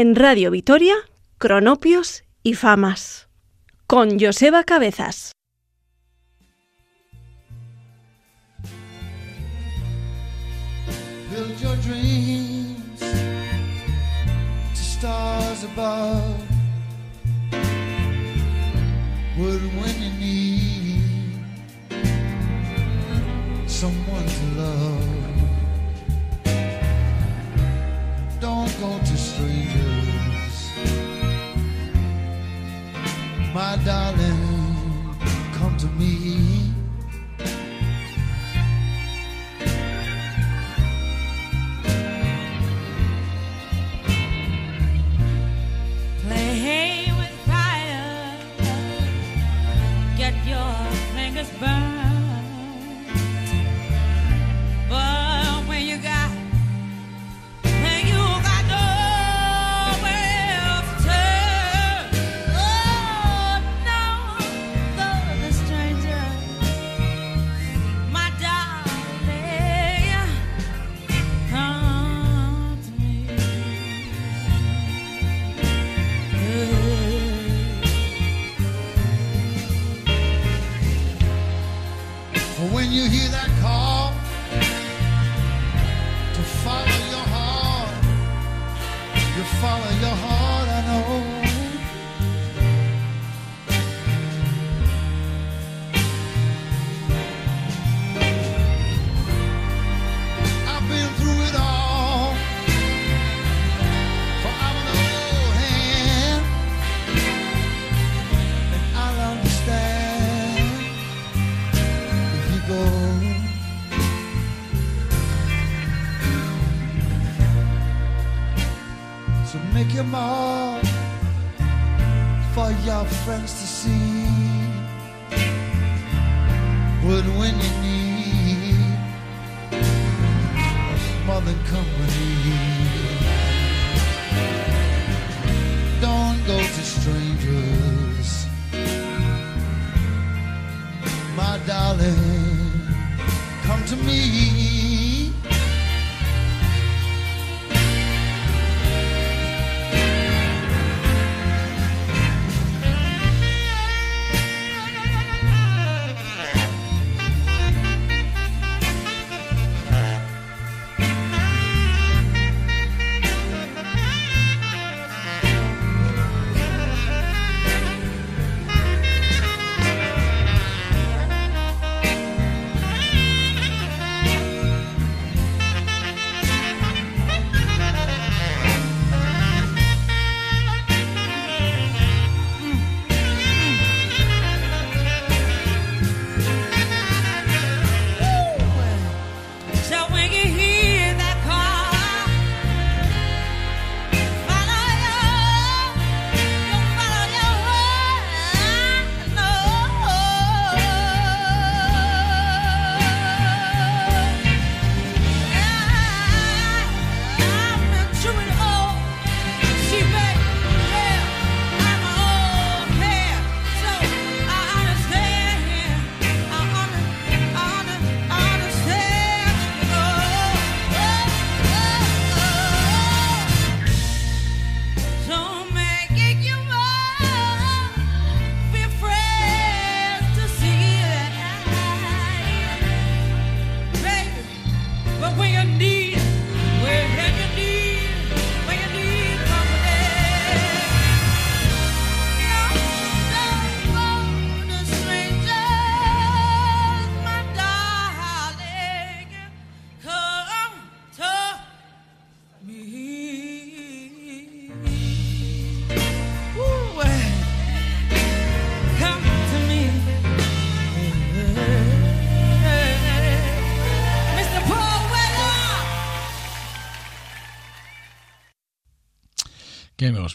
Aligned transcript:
en 0.00 0.14
Radio 0.14 0.52
Vitoria, 0.52 0.94
Cronopios 1.38 2.22
y 2.44 2.54
Famas, 2.54 3.28
con 3.88 4.20
Joseba 4.20 4.62
Cabezas. 4.62 5.32
Build 11.32 11.60
your 11.60 11.74
dreams 11.78 13.00
to 13.00 14.76
stars 14.76 15.64
above. 15.64 16.46
Would 19.36 19.62
when 19.80 20.00
you 20.00 20.12
need 20.20 21.32
someone 23.66 24.26
to 24.26 24.60
love. 24.60 25.17
Don't 28.40 28.72
go 28.80 28.96
to 28.98 29.16
strangers, 29.16 30.70
my 33.52 33.76
darling. 33.84 35.16
Come 35.54 35.76
to 35.76 35.86
me. 35.98 36.70
Play 46.22 47.12
with 47.18 47.36
fire, 47.46 48.38
get 50.16 50.34
your 50.46 50.74
fingers 51.12 51.50
burned. 51.58 51.97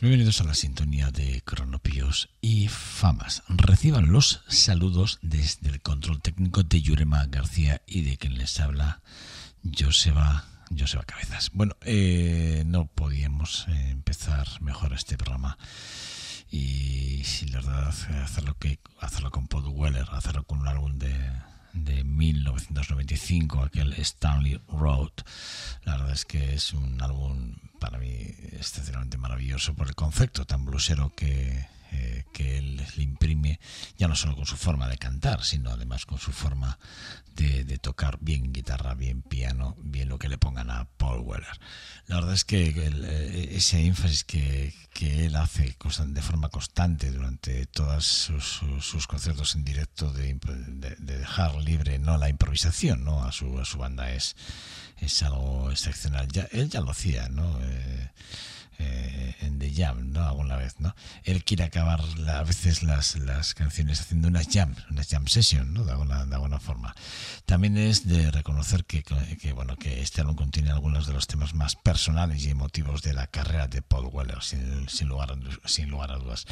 Bienvenidos 0.03 0.41
a 0.41 0.43
la 0.43 0.53
sintonía 0.53 1.11
de 1.11 1.41
Cronopios 1.45 2.29
y 2.41 2.67
Famas. 2.67 3.41
Reciban 3.47 4.11
los 4.11 4.43
saludos 4.49 5.19
desde 5.21 5.69
el 5.69 5.79
control 5.81 6.21
técnico 6.21 6.61
de 6.61 6.81
Yurema 6.81 7.25
García 7.27 7.81
y 7.87 8.01
de 8.01 8.17
quien 8.17 8.37
les 8.37 8.59
habla 8.59 9.01
Joseba, 9.63 10.43
Joseba 10.77 11.05
Cabezas. 11.05 11.51
Bueno, 11.53 11.77
eh, 11.83 12.63
no 12.65 12.87
podíamos 12.87 13.65
eh, 13.69 13.91
empezar 13.91 14.45
mejor 14.59 14.91
este 14.91 15.17
programa 15.17 15.57
y 16.51 17.23
si 17.23 17.45
la 17.45 17.61
verdad 17.61 17.87
hacerlo 18.25 18.57
que 18.59 18.81
hacerlo 18.99 19.31
con 19.31 19.47
Paul 19.47 19.69
Weller, 19.69 20.07
hacerlo 20.11 20.43
con 20.43 20.59
un 20.59 20.67
álbum 20.67 20.99
de 20.99 21.15
de 21.73 22.03
1995, 22.03 23.61
aquel 23.63 23.93
Stanley 23.93 24.61
Road. 24.67 25.11
La 25.83 25.97
verdad 25.97 26.13
es 26.13 26.25
que 26.25 26.53
es 26.53 26.73
un 26.73 27.01
álbum 27.01 27.55
para 27.79 27.97
mí 27.97 28.07
excepcionalmente 28.53 29.17
maravilloso 29.17 29.73
por 29.73 29.87
el 29.87 29.95
concepto 29.95 30.45
tan 30.45 30.65
blusero 30.65 31.11
que, 31.15 31.67
eh, 31.93 32.25
que 32.33 32.57
él 32.57 32.81
le 32.97 33.03
imprime, 33.03 33.59
ya 33.97 34.07
no 34.07 34.15
solo 34.15 34.35
con 34.35 34.45
su 34.45 34.57
forma 34.57 34.87
de 34.87 34.97
cantar, 34.97 35.43
sino 35.43 35.69
además 35.69 36.05
con 36.05 36.17
su 36.17 36.31
forma 36.31 36.79
de, 37.35 37.77
tocar 37.77 38.17
bien 38.21 38.53
guitarra, 38.53 38.93
bien 38.93 39.21
piano, 39.21 39.75
bien 39.79 40.09
lo 40.09 40.17
que 40.17 40.29
le 40.29 40.37
pongan 40.37 40.69
a 40.69 40.85
Paul 40.97 41.21
Weller. 41.21 41.59
La 42.07 42.15
verdad 42.15 42.33
es 42.33 42.45
que 42.45 42.67
el, 42.67 43.05
ese 43.05 43.85
énfasis 43.85 44.23
que, 44.23 44.73
que, 44.93 45.25
él 45.25 45.35
hace 45.35 45.75
de 46.07 46.21
forma 46.21 46.49
constante 46.49 47.11
durante 47.11 47.65
todos 47.67 48.05
sus, 48.05 49.07
conciertos 49.07 49.55
en 49.55 49.63
directo 49.63 50.11
de, 50.11 50.37
dejar 50.99 51.55
libre 51.55 51.99
no 51.99 52.17
la 52.17 52.29
improvisación 52.29 53.03
¿no? 53.03 53.23
a, 53.23 53.31
su, 53.31 53.59
a 53.59 53.65
su 53.65 53.77
banda 53.77 54.11
es, 54.11 54.35
es 54.97 55.21
algo 55.23 55.71
excepcional. 55.71 56.27
Ya, 56.29 56.47
él 56.51 56.69
ya 56.69 56.81
lo 56.81 56.91
hacía, 56.91 57.29
¿no? 57.29 57.59
Eh, 57.61 58.11
eh, 58.79 59.35
The 59.59 59.71
Jam, 59.73 60.11
¿no? 60.11 60.25
Alguna 60.27 60.57
vez, 60.57 60.79
¿no? 60.79 60.95
Él 61.23 61.43
quiere 61.43 61.63
acabar 61.63 62.01
a 62.27 62.43
veces 62.43 62.83
las, 62.83 63.15
las 63.15 63.53
canciones 63.53 64.01
haciendo 64.01 64.27
unas 64.27 64.47
jam, 64.51 64.75
unas 64.89 65.07
jam 65.07 65.27
session, 65.27 65.73
¿no? 65.73 65.85
De 65.85 65.91
alguna, 65.91 66.25
de 66.25 66.35
alguna 66.35 66.59
forma. 66.59 66.93
También 67.45 67.77
es 67.77 68.07
de 68.07 68.31
reconocer 68.31 68.85
que, 68.85 69.03
que, 69.03 69.53
bueno, 69.53 69.77
que 69.77 70.01
este 70.01 70.21
álbum 70.21 70.35
contiene 70.35 70.71
algunos 70.71 71.07
de 71.07 71.13
los 71.13 71.27
temas 71.27 71.53
más 71.53 71.75
personales 71.75 72.43
y 72.43 72.49
emotivos 72.49 73.01
de 73.01 73.13
la 73.13 73.27
carrera 73.27 73.67
de 73.67 73.81
Paul 73.81 74.09
Weller, 74.11 74.41
sin, 74.41 74.89
sin, 74.89 75.07
lugar, 75.07 75.37
sin 75.65 75.89
lugar 75.89 76.11
a 76.11 76.17
dudas. 76.17 76.45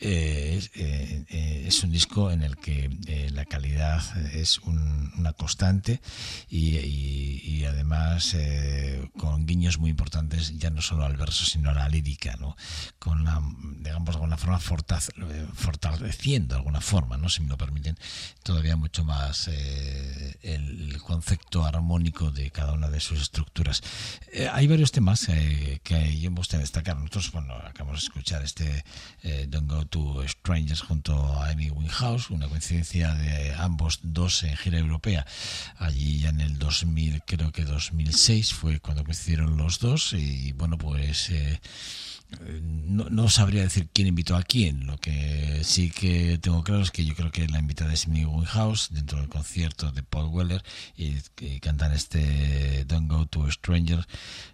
Eh, 0.00 0.56
es, 0.58 0.70
eh, 0.74 1.64
es, 1.66 1.82
un 1.82 1.92
disco 1.92 2.30
en 2.30 2.42
el 2.42 2.56
que 2.56 2.90
eh, 3.06 3.30
la 3.32 3.44
calidad 3.44 4.02
es 4.34 4.58
un, 4.58 5.12
una 5.16 5.32
constante 5.32 6.00
y, 6.48 6.76
y, 6.76 7.42
y 7.44 7.64
además 7.64 8.34
eh, 8.34 9.08
con 9.16 9.46
guiños 9.46 9.78
muy 9.78 9.90
importantes, 9.90 10.58
ya 10.58 10.70
no 10.70 10.82
solo 10.82 11.04
al 11.04 11.16
verso, 11.16 11.44
sino 11.44 11.69
la 11.74 11.88
lírica, 11.88 12.36
¿no? 12.38 12.56
Con 12.98 13.24
la, 13.24 13.40
digamos, 13.78 14.06
de 14.06 14.12
alguna 14.12 14.36
forma 14.36 14.58
fortaleciendo 14.60 16.54
de 16.54 16.58
alguna 16.58 16.80
forma, 16.80 17.16
¿no? 17.16 17.28
Si 17.28 17.42
me 17.42 17.48
lo 17.48 17.56
permiten, 17.56 17.98
todavía 18.42 18.76
mucho 18.76 19.04
más 19.04 19.48
eh, 19.48 20.38
el 20.42 20.98
concepto 21.02 21.64
armónico 21.64 22.30
de 22.30 22.50
cada 22.50 22.72
una 22.72 22.88
de 22.88 23.00
sus 23.00 23.20
estructuras. 23.20 23.82
Eh, 24.32 24.48
hay 24.52 24.66
varios 24.66 24.92
temas 24.92 25.28
eh, 25.28 25.80
que 25.82 26.18
yo 26.20 26.30
me 26.30 26.36
gustaría 26.38 26.62
destacar. 26.62 26.96
Nosotros, 26.96 27.32
bueno, 27.32 27.54
acabamos 27.54 28.00
de 28.00 28.06
escuchar 28.06 28.42
este 28.42 28.84
eh, 29.22 29.46
Don't 29.48 29.68
Go 29.70 29.84
to 29.86 30.28
Strangers 30.28 30.82
junto 30.82 31.14
a 31.14 31.50
Amy 31.50 31.70
Winehouse, 31.70 32.30
una 32.30 32.48
coincidencia 32.48 33.14
de 33.14 33.54
ambos 33.54 34.00
dos 34.02 34.42
en 34.42 34.56
gira 34.56 34.78
europea. 34.78 35.26
Allí 35.78 36.20
ya 36.20 36.30
en 36.30 36.40
el 36.40 36.58
2000, 36.58 37.22
creo 37.26 37.52
que 37.52 37.64
2006 37.64 38.52
fue 38.54 38.80
cuando 38.80 39.04
coincidieron 39.04 39.56
los 39.56 39.78
dos 39.78 40.12
y 40.12 40.52
bueno, 40.52 40.78
pues 40.78 41.30
eh, 41.30 41.49
no, 42.62 43.08
no, 43.10 43.28
sabría 43.28 43.62
decir 43.62 43.88
quién 43.92 44.06
invitó 44.06 44.36
a 44.36 44.42
quién. 44.42 44.86
Lo 44.86 44.98
que 44.98 45.62
sí 45.64 45.90
que 45.90 46.38
tengo 46.38 46.62
claro 46.62 46.82
es 46.82 46.90
que 46.90 47.04
yo 47.04 47.14
creo 47.14 47.30
que 47.30 47.48
la 47.48 47.58
invitada 47.58 47.92
es 47.92 48.06
Amy 48.06 48.24
Winehouse 48.24 48.88
dentro 48.90 49.18
del 49.18 49.28
concierto 49.28 49.90
de 49.90 50.02
Paul 50.02 50.28
Weller 50.28 50.62
y, 50.96 51.16
y 51.40 51.60
cantan 51.60 51.92
este 51.92 52.84
Don't 52.84 53.10
Go 53.10 53.26
to 53.26 53.46
a 53.46 53.52
Stranger, 53.52 54.06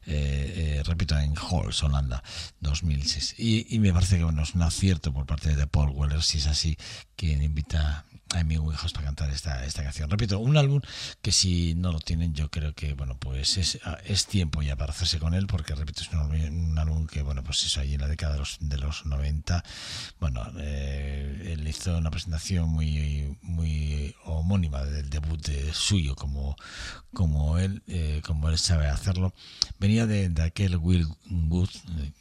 eh, 0.07 0.79
eh, 0.79 0.83
repito, 0.85 1.19
en 1.19 1.35
Halls, 1.37 1.83
Holanda, 1.83 2.23
2006. 2.61 3.35
Y, 3.39 3.75
y, 3.75 3.79
me 3.79 3.93
parece 3.93 4.19
que 4.19 4.25
bueno, 4.25 4.43
es 4.43 4.55
un 4.55 4.63
acierto 4.63 5.13
por 5.13 5.27
parte 5.27 5.55
de 5.55 5.67
Paul 5.67 5.91
Weller, 5.91 6.23
si 6.23 6.39
es 6.39 6.47
así, 6.47 6.77
quien 7.17 7.43
invita 7.43 8.07
a 8.35 8.41
Amy 8.41 8.59
Winehouse 8.59 8.93
para 8.93 9.07
cantar 9.07 9.31
esta, 9.31 9.65
esta 9.65 9.83
canción. 9.83 10.11
Repito, 10.11 10.39
un 10.39 10.57
álbum 10.57 10.81
que 11.23 11.33
si 11.33 11.75
no 11.75 11.93
lo 11.93 12.01
tienen, 12.01 12.35
yo 12.35 12.51
creo 12.51 12.75
que, 12.75 12.95
bueno, 12.95 13.17
pues 13.19 13.57
es, 13.57 13.79
es 14.05 14.27
tiempo 14.27 14.63
ya 14.63 14.77
para 14.77 14.93
hacerse 14.93 15.19
con 15.19 15.35
él, 15.35 15.47
porque 15.47 15.75
repito, 15.75 16.03
es 16.03 16.11
un, 16.13 16.19
un 16.21 16.79
álbum 16.79 17.07
que, 17.07 17.23
bueno, 17.23 17.43
pues 17.45 17.65
eso 17.65 17.81
ahí 17.81 17.95
en 17.95 18.01
la 18.01 18.09
década 18.09 18.35
de 18.35 18.39
los, 18.41 18.57
de 18.61 18.79
los 18.79 19.07
90, 19.07 19.65
bueno, 20.19 20.43
eh, 20.59 21.53
él 21.53 21.67
hizo 21.69 21.97
una 21.97 22.11
presentación 22.11 22.69
muy, 22.69 23.37
muy 23.43 24.15
homónima 24.25 24.83
del 24.85 25.09
debut 25.09 25.41
de 25.47 25.73
suyo, 25.73 26.17
como, 26.17 26.57
como 27.13 27.59
él, 27.59 27.83
eh, 27.87 28.23
como 28.25 28.49
él 28.49 28.59
sabe 28.59 28.89
hacerlo. 28.89 29.35
Venía 29.79 30.07
de, 30.07 30.29
de 30.29 30.43
aquel 30.43 30.77
Will 30.77 31.07
Good, 31.29 31.71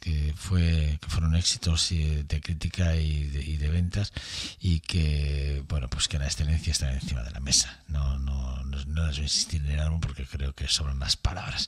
que 0.00 0.32
fue, 0.36 0.98
que 1.00 1.08
fueron 1.08 1.34
éxitos 1.34 1.88
de 1.90 2.40
crítica 2.40 2.96
y 2.96 3.24
de, 3.24 3.42
y 3.42 3.56
de 3.56 3.68
ventas, 3.70 4.12
y 4.60 4.80
que, 4.80 5.64
bueno, 5.68 5.88
pues 5.96 6.08
que 6.08 6.18
la 6.18 6.26
excelencia 6.26 6.72
está 6.72 6.92
encima 6.92 7.22
de 7.22 7.30
la 7.30 7.40
mesa. 7.40 7.80
No, 7.88 8.18
no, 8.18 8.62
no, 8.64 8.84
no 8.84 9.06
les 9.06 9.16
voy 9.16 9.20
a 9.20 9.22
insistir 9.22 9.62
en 9.62 9.70
el 9.70 9.80
álbum 9.80 9.98
porque 9.98 10.26
creo 10.26 10.52
que 10.52 10.68
sobran 10.68 10.98
las 10.98 11.16
palabras. 11.16 11.66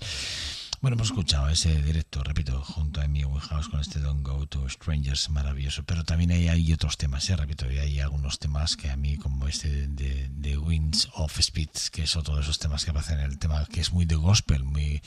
Bueno, 0.81 0.95
hemos 0.95 1.09
escuchado 1.09 1.49
ese 1.49 1.83
directo, 1.83 2.23
repito, 2.23 2.63
junto 2.63 3.01
a 3.01 3.05
Amy 3.05 3.25
Winehouse 3.25 3.69
con 3.69 3.81
este 3.81 3.99
Don't 3.99 4.25
Go 4.25 4.47
to 4.47 4.69
Strangers 4.69 5.29
maravilloso, 5.29 5.83
pero 5.83 6.05
también 6.05 6.31
hay, 6.31 6.47
hay 6.47 6.73
otros 6.73 6.97
temas, 6.97 7.29
¿eh? 7.29 7.35
repito, 7.35 7.69
y 7.69 7.79
hay 7.79 7.99
algunos 7.99 8.39
temas 8.39 8.77
que 8.77 8.89
a 8.89 8.97
mí, 8.97 9.17
como 9.17 9.49
este 9.49 9.89
de, 9.89 10.29
de 10.31 10.57
Winds 10.57 11.09
of 11.15 11.37
Speed, 11.37 11.71
que 11.91 12.05
es 12.05 12.15
otro 12.15 12.37
de 12.37 12.43
esos 12.43 12.61
temas 12.61 12.85
que 12.85 12.93
aparecen 12.93 13.19
en 13.19 13.25
el 13.25 13.39
tema, 13.41 13.67
que 13.67 13.81
es 13.81 13.93
muy 13.93 14.05
de 14.05 14.15
gospel, 14.15 14.63
muy, 14.63 15.03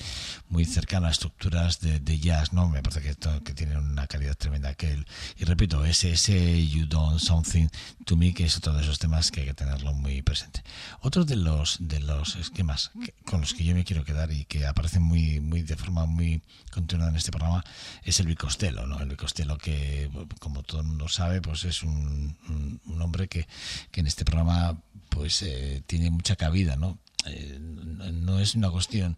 muy 0.50 0.66
cercano 0.66 1.08
a 1.08 1.12
estructuras 1.12 1.80
de, 1.80 2.02
de 2.02 2.20
jazz, 2.20 2.52
¿no? 2.52 2.68
Me 2.68 2.84
parece 2.84 3.02
que, 3.02 3.16
que 3.42 3.54
tiene 3.54 3.78
una 3.78 4.08
calidad 4.08 4.36
tremenda 4.36 4.74
que 4.74 4.92
él. 4.92 5.08
Y 5.38 5.46
repito, 5.46 5.86
ese, 5.86 6.12
ese 6.12 6.68
You 6.68 6.86
Don't 6.86 7.22
Something 7.22 7.70
to 8.04 8.18
Me, 8.18 8.34
que 8.34 8.44
es 8.44 8.58
otro 8.58 8.74
de 8.74 8.82
esos 8.82 9.00
temas 9.00 9.32
que 9.32 9.40
hay 9.40 9.48
que 9.48 9.54
tenerlo 9.54 9.94
muy 9.94 10.22
presente. 10.22 10.64
Otro 11.00 11.24
de 11.24 11.38
los, 11.38 11.78
de 11.80 12.02
los 12.02 12.36
esquemas 12.36 12.92
que, 13.02 13.14
con 13.24 13.40
los 13.40 13.54
que 13.54 13.64
yo 13.64 13.74
me 13.74 13.86
quiero 13.86 14.04
quedar 14.04 14.34
y 14.34 14.44
que 14.44 14.66
aparecen 14.66 15.04
muy, 15.04 15.40
muy 15.40 15.61
de 15.62 15.76
forma 15.76 16.06
muy 16.06 16.42
continuada 16.72 17.12
en 17.12 17.18
este 17.18 17.32
programa 17.32 17.64
es 18.04 18.20
el 18.20 18.28
Bicostelo, 18.28 18.86
¿no? 18.88 19.00
El 19.00 19.10
Bicostelo 19.10 19.58
que, 19.58 20.10
como 20.40 20.64
todo 20.64 20.82
el 20.82 20.88
mundo 20.88 21.08
sabe, 21.08 21.42
pues 21.42 21.64
es 21.66 21.84
un, 21.84 22.38
un, 22.50 22.82
un 22.86 23.02
hombre 23.02 23.28
que, 23.28 23.48
que, 23.92 24.02
en 24.02 24.08
este 24.08 24.26
programa 24.26 24.82
pues 25.10 25.42
eh, 25.42 25.84
tiene 25.86 26.10
mucha 26.10 26.36
cabida, 26.36 26.76
¿no? 26.76 26.98
Eh, 27.26 27.60
no 27.60 28.40
es 28.40 28.56
una 28.56 28.70
cuestión 28.70 29.16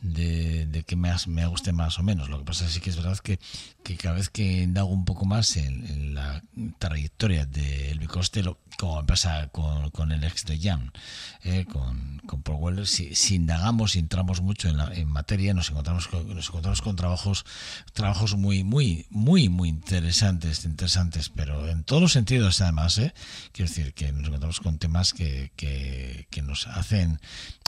de, 0.00 0.66
de 0.66 0.82
que 0.82 0.94
me, 0.96 1.10
me, 1.26 1.46
guste 1.46 1.72
más 1.72 1.98
o 1.98 2.02
menos. 2.02 2.28
Lo 2.28 2.38
que 2.38 2.44
pasa 2.44 2.66
es 2.66 2.78
que 2.80 2.90
es 2.90 2.96
verdad 2.96 3.18
que, 3.18 3.38
que 3.82 3.96
cada 3.96 4.14
vez 4.14 4.28
que 4.28 4.62
indago 4.62 4.88
un 4.88 5.04
poco 5.04 5.24
más 5.24 5.56
en, 5.56 6.14
la 6.14 6.42
trayectoria 6.78 7.44
de 7.46 7.90
Elvis 7.90 8.08
Costello, 8.08 8.58
como 8.78 9.04
pasa 9.06 9.48
con, 9.48 9.90
con 9.90 10.12
el 10.12 10.24
ex 10.24 10.44
de 10.44 10.58
Jam, 10.58 10.90
eh, 11.44 11.66
con, 11.70 12.20
con 12.26 12.42
Paul 12.42 12.58
Weller, 12.60 12.86
si, 12.86 13.14
si, 13.14 13.34
indagamos 13.36 13.96
y 13.96 13.98
entramos 13.98 14.40
mucho 14.40 14.68
en, 14.68 14.76
la, 14.76 14.92
en 14.94 15.08
materia, 15.08 15.52
nos 15.54 15.70
encontramos 15.70 16.08
con, 16.08 16.34
nos 16.34 16.48
encontramos 16.48 16.82
con 16.82 16.96
trabajos, 16.96 17.44
trabajos 17.92 18.34
muy, 18.36 18.64
muy, 18.64 19.06
muy, 19.10 19.48
muy 19.48 19.68
interesantes, 19.68 20.64
interesantes, 20.64 21.28
pero 21.28 21.68
en 21.68 21.84
todos 21.84 22.02
los 22.02 22.12
sentidos 22.12 22.60
además, 22.60 22.98
eh, 22.98 23.14
quiero 23.52 23.68
decir 23.68 23.92
que 23.94 24.12
nos 24.12 24.26
encontramos 24.26 24.60
con 24.60 24.78
temas 24.78 25.12
que, 25.12 25.52
que, 25.56 26.26
que 26.30 26.42
nos 26.42 26.66
hacen 26.66 27.20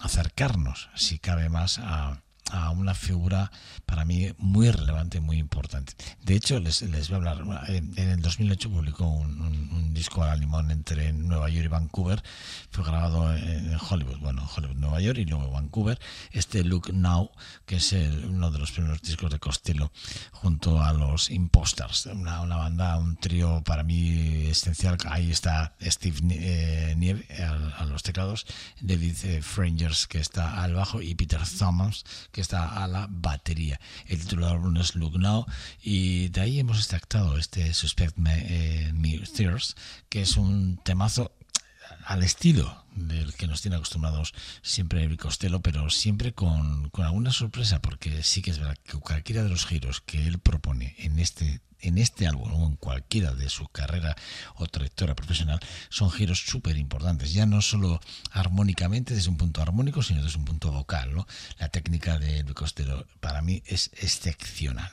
acercarnos, 0.02 0.88
si 0.94 1.18
cabe 1.18 1.48
más, 1.48 1.78
a, 1.78 2.22
a 2.50 2.70
una 2.70 2.94
figura 2.94 3.50
para 3.86 4.04
mí 4.04 4.32
muy 4.38 4.70
relevante, 4.70 5.20
muy 5.20 5.38
importante. 5.38 5.94
De 6.22 6.34
hecho, 6.34 6.60
les, 6.60 6.82
les 6.82 7.08
voy 7.08 7.26
a 7.26 7.30
hablar. 7.30 7.64
En, 7.68 7.96
el 7.96 8.22
2008 8.22 8.70
publicó 8.70 9.06
un, 9.06 9.40
un, 9.40 9.70
un, 9.72 9.94
disco 9.94 10.22
a 10.22 10.36
limón 10.36 10.70
entre 10.70 11.12
Nueva 11.12 11.48
York 11.48 11.64
y 11.64 11.68
Vancouver. 11.68 12.22
Fue 12.70 12.84
grabado 12.84 13.34
en 13.36 13.76
Hollywood, 13.90 14.18
bueno, 14.18 14.48
Hollywood, 14.56 14.76
Nueva 14.76 15.00
York 15.00 15.18
y 15.18 15.24
luego 15.24 15.50
Vancouver. 15.50 15.98
Este 16.32 16.64
Look 16.64 16.92
Now, 16.92 17.30
que 17.66 17.76
es 17.76 17.92
el, 17.92 18.24
uno 18.26 18.50
de 18.50 18.58
los 18.58 18.72
primeros 18.72 19.02
discos 19.02 19.30
de 19.30 19.38
Costello, 19.38 19.90
junto 20.32 20.82
a 20.82 20.92
los 20.92 21.30
Imposters, 21.30 22.06
una, 22.06 22.44
banda, 22.44 22.96
un 22.96 23.16
trío 23.16 23.62
para 23.64 23.82
mí 23.82 24.46
esencial. 24.46 24.96
Ahí 25.06 25.30
está 25.30 25.74
Steve 25.80 26.18
eh, 26.30 26.94
Nieve 26.96 27.26
a, 27.42 27.82
a, 27.82 27.84
los 27.86 28.02
teclados, 28.02 28.46
David 28.80 29.16
eh, 29.24 29.42
Frangers, 29.42 30.06
que 30.06 30.18
está 30.18 30.62
al 30.62 30.74
bajo, 30.74 31.02
y 31.02 31.14
Peter 31.14 31.40
Thomas, 31.58 32.04
que 32.32 32.37
está 32.40 32.82
a 32.82 32.88
la 32.88 33.06
batería. 33.10 33.80
El 34.06 34.20
título 34.20 34.46
del 34.46 34.56
álbum 34.56 34.76
es 34.76 34.94
Look 34.94 35.18
Now 35.18 35.46
y 35.82 36.28
de 36.28 36.40
ahí 36.40 36.58
hemos 36.58 36.78
extractado 36.78 37.38
este 37.38 37.72
Suspect 37.74 38.16
Me, 38.16 38.34
eh, 38.48 38.92
Me 38.92 39.18
Tears, 39.18 39.76
que 40.08 40.22
es 40.22 40.36
un 40.36 40.78
temazo 40.84 41.32
al 42.08 42.22
estilo 42.22 42.84
del 42.94 43.34
que 43.34 43.46
nos 43.46 43.60
tiene 43.60 43.76
acostumbrados 43.76 44.32
siempre 44.62 45.04
Eric 45.04 45.20
Costello, 45.20 45.60
pero 45.60 45.90
siempre 45.90 46.32
con, 46.32 46.88
con, 46.88 47.04
alguna 47.04 47.32
sorpresa, 47.32 47.82
porque 47.82 48.22
sí 48.22 48.40
que 48.40 48.50
es 48.50 48.58
verdad 48.58 48.78
que 48.82 48.96
cualquiera 48.96 49.42
de 49.42 49.50
los 49.50 49.66
giros 49.66 50.00
que 50.00 50.26
él 50.26 50.38
propone 50.38 50.96
en 50.98 51.18
este 51.18 51.60
en 51.80 51.98
este 51.98 52.26
álbum 52.26 52.52
o 52.54 52.66
en 52.66 52.76
cualquiera 52.76 53.34
de 53.34 53.48
su 53.50 53.68
carrera 53.68 54.16
o 54.56 54.66
trayectoria 54.66 55.14
profesional 55.14 55.60
son 55.90 56.10
giros 56.10 56.40
súper 56.40 56.78
importantes, 56.78 57.34
ya 57.34 57.44
no 57.44 57.60
solo 57.60 58.00
armónicamente 58.32 59.14
desde 59.14 59.28
un 59.28 59.36
punto 59.36 59.60
armónico, 59.60 60.02
sino 60.02 60.24
desde 60.24 60.38
un 60.38 60.46
punto 60.46 60.72
vocal. 60.72 61.14
La 61.58 61.68
técnica 61.68 62.18
de 62.18 62.38
Eric 62.38 62.54
Costello 62.54 63.06
para 63.20 63.42
mí 63.42 63.62
es 63.66 63.90
excepcional. 63.92 64.90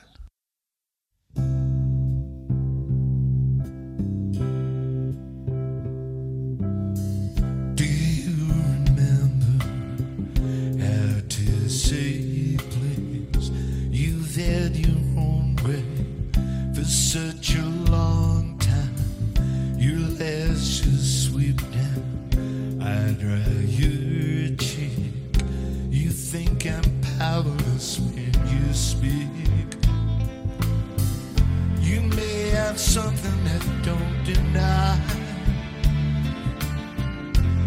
have 32.66 32.80
something 32.80 33.44
that 33.44 33.62
don't 33.84 34.24
deny. 34.24 34.98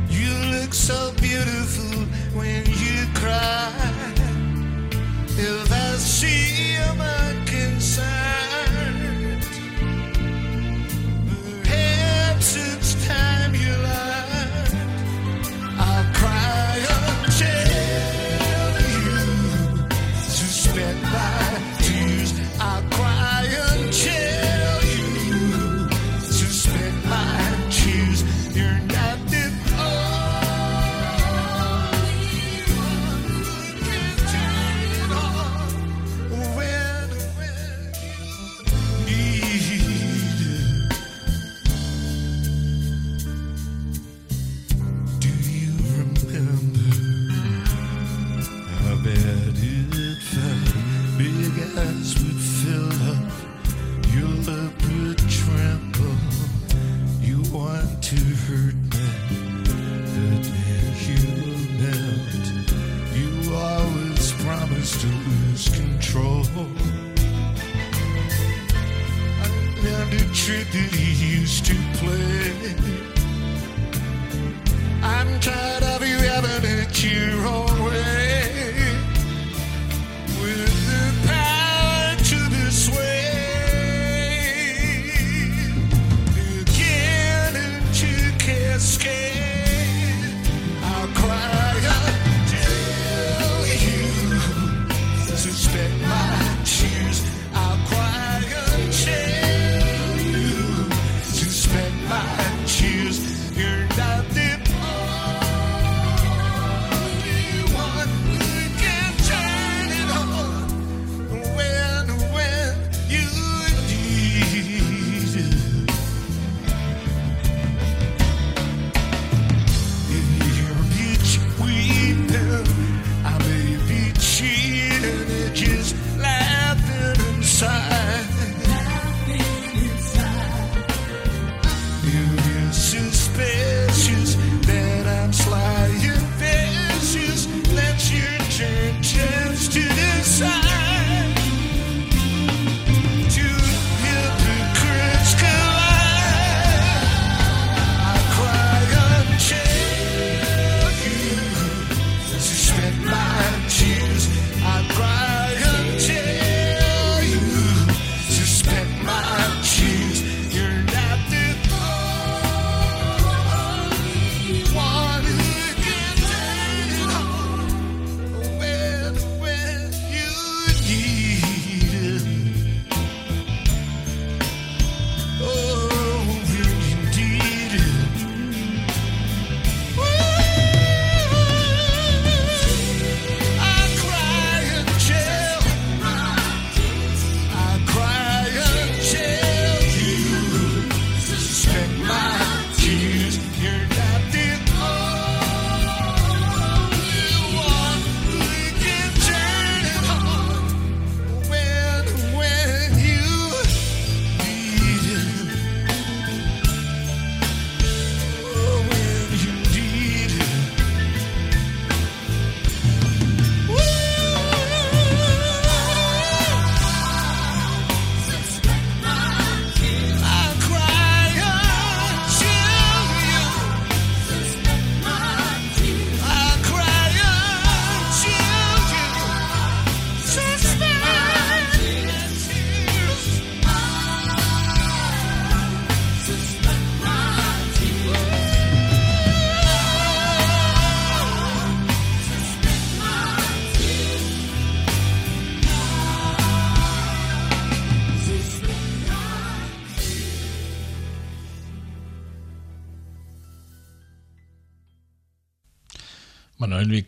You 0.10 0.34
look 0.52 0.74
so 0.74 1.14
beautiful 1.22 2.04
when 2.38 2.66
you 2.66 3.08
cry. 3.14 3.79
That 70.50 70.66
he 70.74 71.38
used 71.42 71.64
to 71.68 71.76
play. 71.94 73.09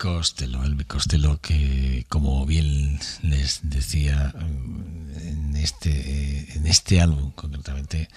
Costello, 0.02 0.64
Elvi 0.64 0.86
Costello, 0.86 1.40
que 1.40 2.08
como 2.10 2.44
bien 2.48 3.00
les 3.22 3.60
decía 3.62 4.34
en 4.36 5.56
este, 5.56 6.54
en 6.56 6.66
este 6.66 7.00
álbum 7.00 7.30
concretamente, 7.34 8.10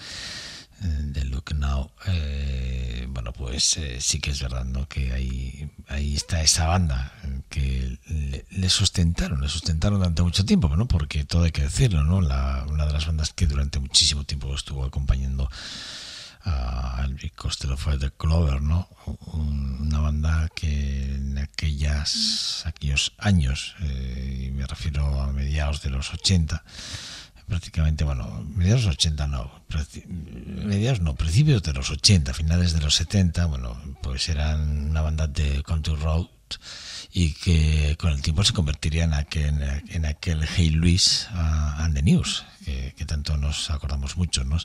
eh, 0.81 0.87
de 1.13 1.25
Look 1.25 1.53
Now, 1.53 1.91
eh, 2.07 3.05
bueno, 3.09 3.33
pues 3.33 3.77
eh, 3.77 3.97
sí 4.01 4.19
que 4.19 4.31
es 4.31 4.41
verdad, 4.41 4.65
¿no? 4.65 4.87
Que 4.87 5.13
ahí, 5.13 5.69
ahí 5.87 6.15
está 6.15 6.41
esa 6.41 6.65
banda 6.65 7.13
que 7.49 7.99
le, 8.49 8.69
sustentaron, 8.69 9.41
le 9.41 9.47
sustentaron 9.47 9.99
durante 9.99 10.23
mucho 10.23 10.43
tiempo, 10.43 10.75
¿no? 10.75 10.87
Porque 10.87 11.23
todo 11.23 11.43
hay 11.43 11.51
que 11.51 11.61
decirlo, 11.61 12.03
¿no? 12.03 12.19
La, 12.19 12.65
una 12.67 12.87
de 12.87 12.93
las 12.93 13.05
bandas 13.05 13.31
que 13.31 13.45
durante 13.45 13.77
muchísimo 13.77 14.23
tiempo 14.23 14.55
estuvo 14.55 14.83
acompañando 14.83 15.51
a 16.45 17.07
Costello 17.35 17.75
fue 17.77 17.97
The 17.97 18.11
Clover, 18.11 18.61
¿no? 18.61 18.87
Un- 19.33 19.75
Una 19.85 19.99
banda 19.99 20.49
que 20.55 21.03
en 21.15 21.37
aquellas, 21.37 22.63
aquellos 22.65 23.13
años, 23.19 23.75
eh, 23.81 24.51
me 24.55 24.65
refiero 24.65 25.21
a 25.21 25.31
mediados 25.31 25.81
de 25.81 25.89
los 25.91 26.11
80, 26.13 26.63
prácticamente, 27.47 28.03
bueno, 28.03 28.43
mediados 28.55 28.81
de 28.81 28.87
los 28.87 28.95
80 28.95 29.27
no, 29.27 29.51
mediados 30.65 31.01
no, 31.01 31.15
principios 31.15 31.61
de 31.63 31.73
los 31.73 31.89
80, 31.91 32.33
finales 32.33 32.73
de 32.73 32.81
los 32.81 32.95
70, 32.95 33.45
bueno, 33.45 33.79
pues 34.01 34.27
eran 34.29 34.89
una 34.89 35.01
banda 35.01 35.27
de 35.27 35.61
country 35.63 35.95
road 35.95 36.25
y 37.11 37.33
que 37.33 37.95
con 37.99 38.11
el 38.11 38.21
tiempo 38.21 38.43
se 38.43 38.53
convertiría 38.53 39.03
en 39.03 39.13
aquel, 39.13 39.61
en 39.89 40.05
aquel 40.05 40.43
Hey 40.47 40.71
Luis 40.71 41.27
and 41.33 41.93
the 41.95 42.01
News, 42.01 42.43
que, 42.65 42.93
que 42.97 43.05
tanto 43.05 43.37
nos 43.37 43.69
acordamos 43.69 44.17
mucho, 44.17 44.43
¿no? 44.43 44.57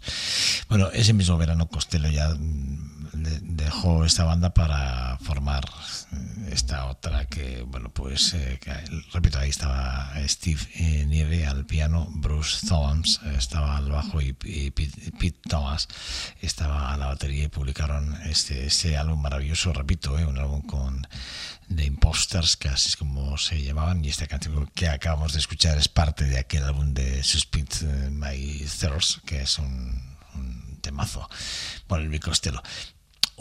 Bueno, 0.68 0.90
ese 0.92 1.12
mismo 1.12 1.36
verano 1.36 1.68
Costello 1.68 2.08
ya 2.08 2.30
mm, 2.30 2.99
dejó 3.12 4.04
esta 4.04 4.24
banda 4.24 4.52
para 4.54 5.18
formar 5.18 5.64
esta 6.50 6.86
otra 6.86 7.26
que, 7.26 7.62
bueno, 7.62 7.90
pues, 7.90 8.34
eh, 8.34 8.58
repito, 9.12 9.38
ahí 9.38 9.50
estaba 9.50 10.12
Steve 10.26 10.60
eh, 10.74 11.04
Nieve 11.06 11.46
al 11.46 11.66
piano, 11.66 12.08
Bruce 12.10 12.66
Thomas 12.66 13.20
estaba 13.36 13.76
al 13.76 13.90
bajo 13.90 14.20
y, 14.20 14.32
Pete, 14.32 15.12
Pete 15.18 15.40
Thomas 15.48 15.88
estaba 16.40 16.92
a 16.92 16.96
la 16.96 17.06
batería 17.06 17.44
y 17.44 17.48
publicaron 17.48 18.20
este, 18.22 18.66
ese 18.66 18.96
álbum 18.96 19.20
maravilloso, 19.20 19.72
repito, 19.72 20.18
eh, 20.18 20.26
un 20.26 20.38
álbum 20.38 20.62
con 20.62 21.06
The 21.74 21.84
Imposters, 21.84 22.56
que 22.56 22.68
así 22.68 22.88
es 22.88 22.96
como 22.96 23.38
se 23.38 23.62
llamaban, 23.62 24.04
y 24.04 24.08
esta 24.08 24.26
canción 24.26 24.68
que 24.74 24.88
acabamos 24.88 25.32
de 25.32 25.38
escuchar 25.38 25.78
es 25.78 25.88
parte 25.88 26.24
de 26.24 26.38
aquel 26.38 26.64
álbum 26.64 26.92
de 26.94 27.22
Suspend 27.22 27.68
eh, 27.82 28.10
My 28.10 28.66
Thirst, 28.80 29.18
que 29.24 29.42
es 29.42 29.58
un, 29.58 30.16
un 30.34 30.78
temazo 30.80 31.28
por 31.86 32.00
el 32.00 32.20
Costello. 32.20 32.62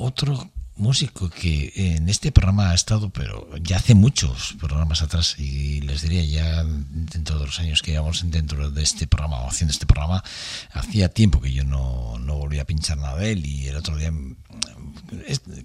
Otro 0.02 0.50
músico 0.78 1.30
que 1.30 1.74
en 1.76 2.08
este 2.08 2.32
programa 2.32 2.72
ha 2.72 2.74
estado, 2.74 3.10
pero 3.10 3.50
ya 3.58 3.76
hace 3.76 3.96
muchos 3.96 4.56
programas 4.58 5.02
atrás, 5.02 5.36
y 5.38 5.82
les 5.82 6.04
diría 6.04 6.24
ya 6.24 6.64
dentro 6.64 7.38
de 7.38 7.48
los 7.48 7.60
años 7.60 7.82
que 7.82 7.92
llevamos 7.92 8.24
dentro 8.32 8.72
de 8.72 8.82
este 8.82 9.08
programa 9.08 9.42
o 9.42 9.50
haciendo 9.50 9.74
este 9.74 9.86
programa, 9.86 10.24
hacía 10.72 11.10
tiempo 11.10 11.42
que 11.42 11.52
yo 11.52 11.66
no, 11.66 12.18
no 12.20 12.38
volvía 12.38 12.62
a 12.62 12.66
pinchar 12.66 12.98
nada 12.98 13.18
de 13.18 13.34
él, 13.34 13.46
y 13.46 13.68
el 13.68 13.76
otro 13.76 13.98
día 13.98 14.14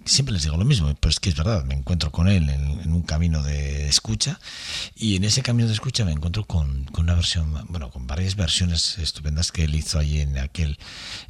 siempre 0.04 0.32
les 0.32 0.42
digo 0.42 0.56
lo 0.56 0.64
mismo, 0.64 0.92
pero 0.98 1.10
es 1.10 1.20
que 1.20 1.28
es 1.28 1.36
verdad, 1.36 1.64
me 1.64 1.74
encuentro 1.74 2.10
con 2.10 2.26
él 2.26 2.50
en, 2.50 2.80
en 2.80 2.92
un 2.92 3.02
camino 3.02 3.40
de 3.40 3.86
escucha 3.86 4.40
y 4.96 5.14
en 5.14 5.22
ese 5.22 5.42
camino 5.42 5.68
de 5.68 5.74
escucha 5.74 6.04
me 6.04 6.10
encuentro 6.10 6.44
con, 6.44 6.86
con 6.86 7.04
una 7.04 7.14
versión, 7.14 7.54
bueno, 7.68 7.88
con 7.92 8.08
varias 8.08 8.34
versiones 8.34 8.98
estupendas 8.98 9.52
que 9.52 9.62
él 9.62 9.76
hizo 9.76 10.00
ahí 10.00 10.18
en 10.18 10.38
aquel... 10.38 10.76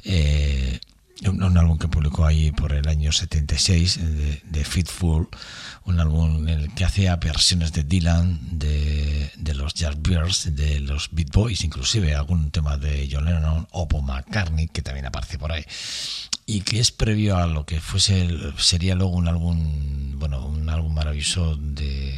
eh, 0.03 0.79
un, 1.27 1.41
un 1.41 1.57
álbum 1.57 1.77
que 1.77 1.87
publicó 1.87 2.25
ahí 2.25 2.51
por 2.51 2.73
el 2.73 2.87
año 2.87 3.11
76 3.11 3.97
eh, 3.97 4.01
de, 4.01 4.41
de 4.45 4.65
Fitful, 4.65 5.27
un 5.85 5.99
álbum 5.99 6.47
en 6.47 6.59
el 6.61 6.73
que 6.73 6.83
hacía 6.85 7.15
versiones 7.17 7.71
de 7.73 7.83
Dylan, 7.83 8.39
de, 8.59 9.31
de 9.37 9.53
los 9.53 9.73
Yardbirds, 9.75 10.55
de 10.55 10.79
los 10.81 11.09
Beat 11.11 11.29
Boys, 11.31 11.63
inclusive 11.63 12.15
algún 12.15 12.51
tema 12.51 12.77
de 12.77 13.07
John 13.11 13.25
Lennon 13.25 13.67
o 13.71 13.87
Paul 13.87 14.03
McCartney, 14.05 14.67
que 14.67 14.81
también 14.81 15.05
aparece 15.05 15.37
por 15.37 15.51
ahí. 15.51 15.63
Y 16.47 16.61
que 16.61 16.79
es 16.79 16.91
previo 16.91 17.37
a 17.37 17.47
lo 17.47 17.65
que 17.65 17.79
fuese 17.81 18.27
sería 18.57 18.93
luego 18.95 19.13
un 19.13 19.27
álbum 19.27 20.19
bueno 20.19 20.45
un 20.45 20.69
álbum 20.69 20.93
maravilloso 20.93 21.55
de 21.57 22.13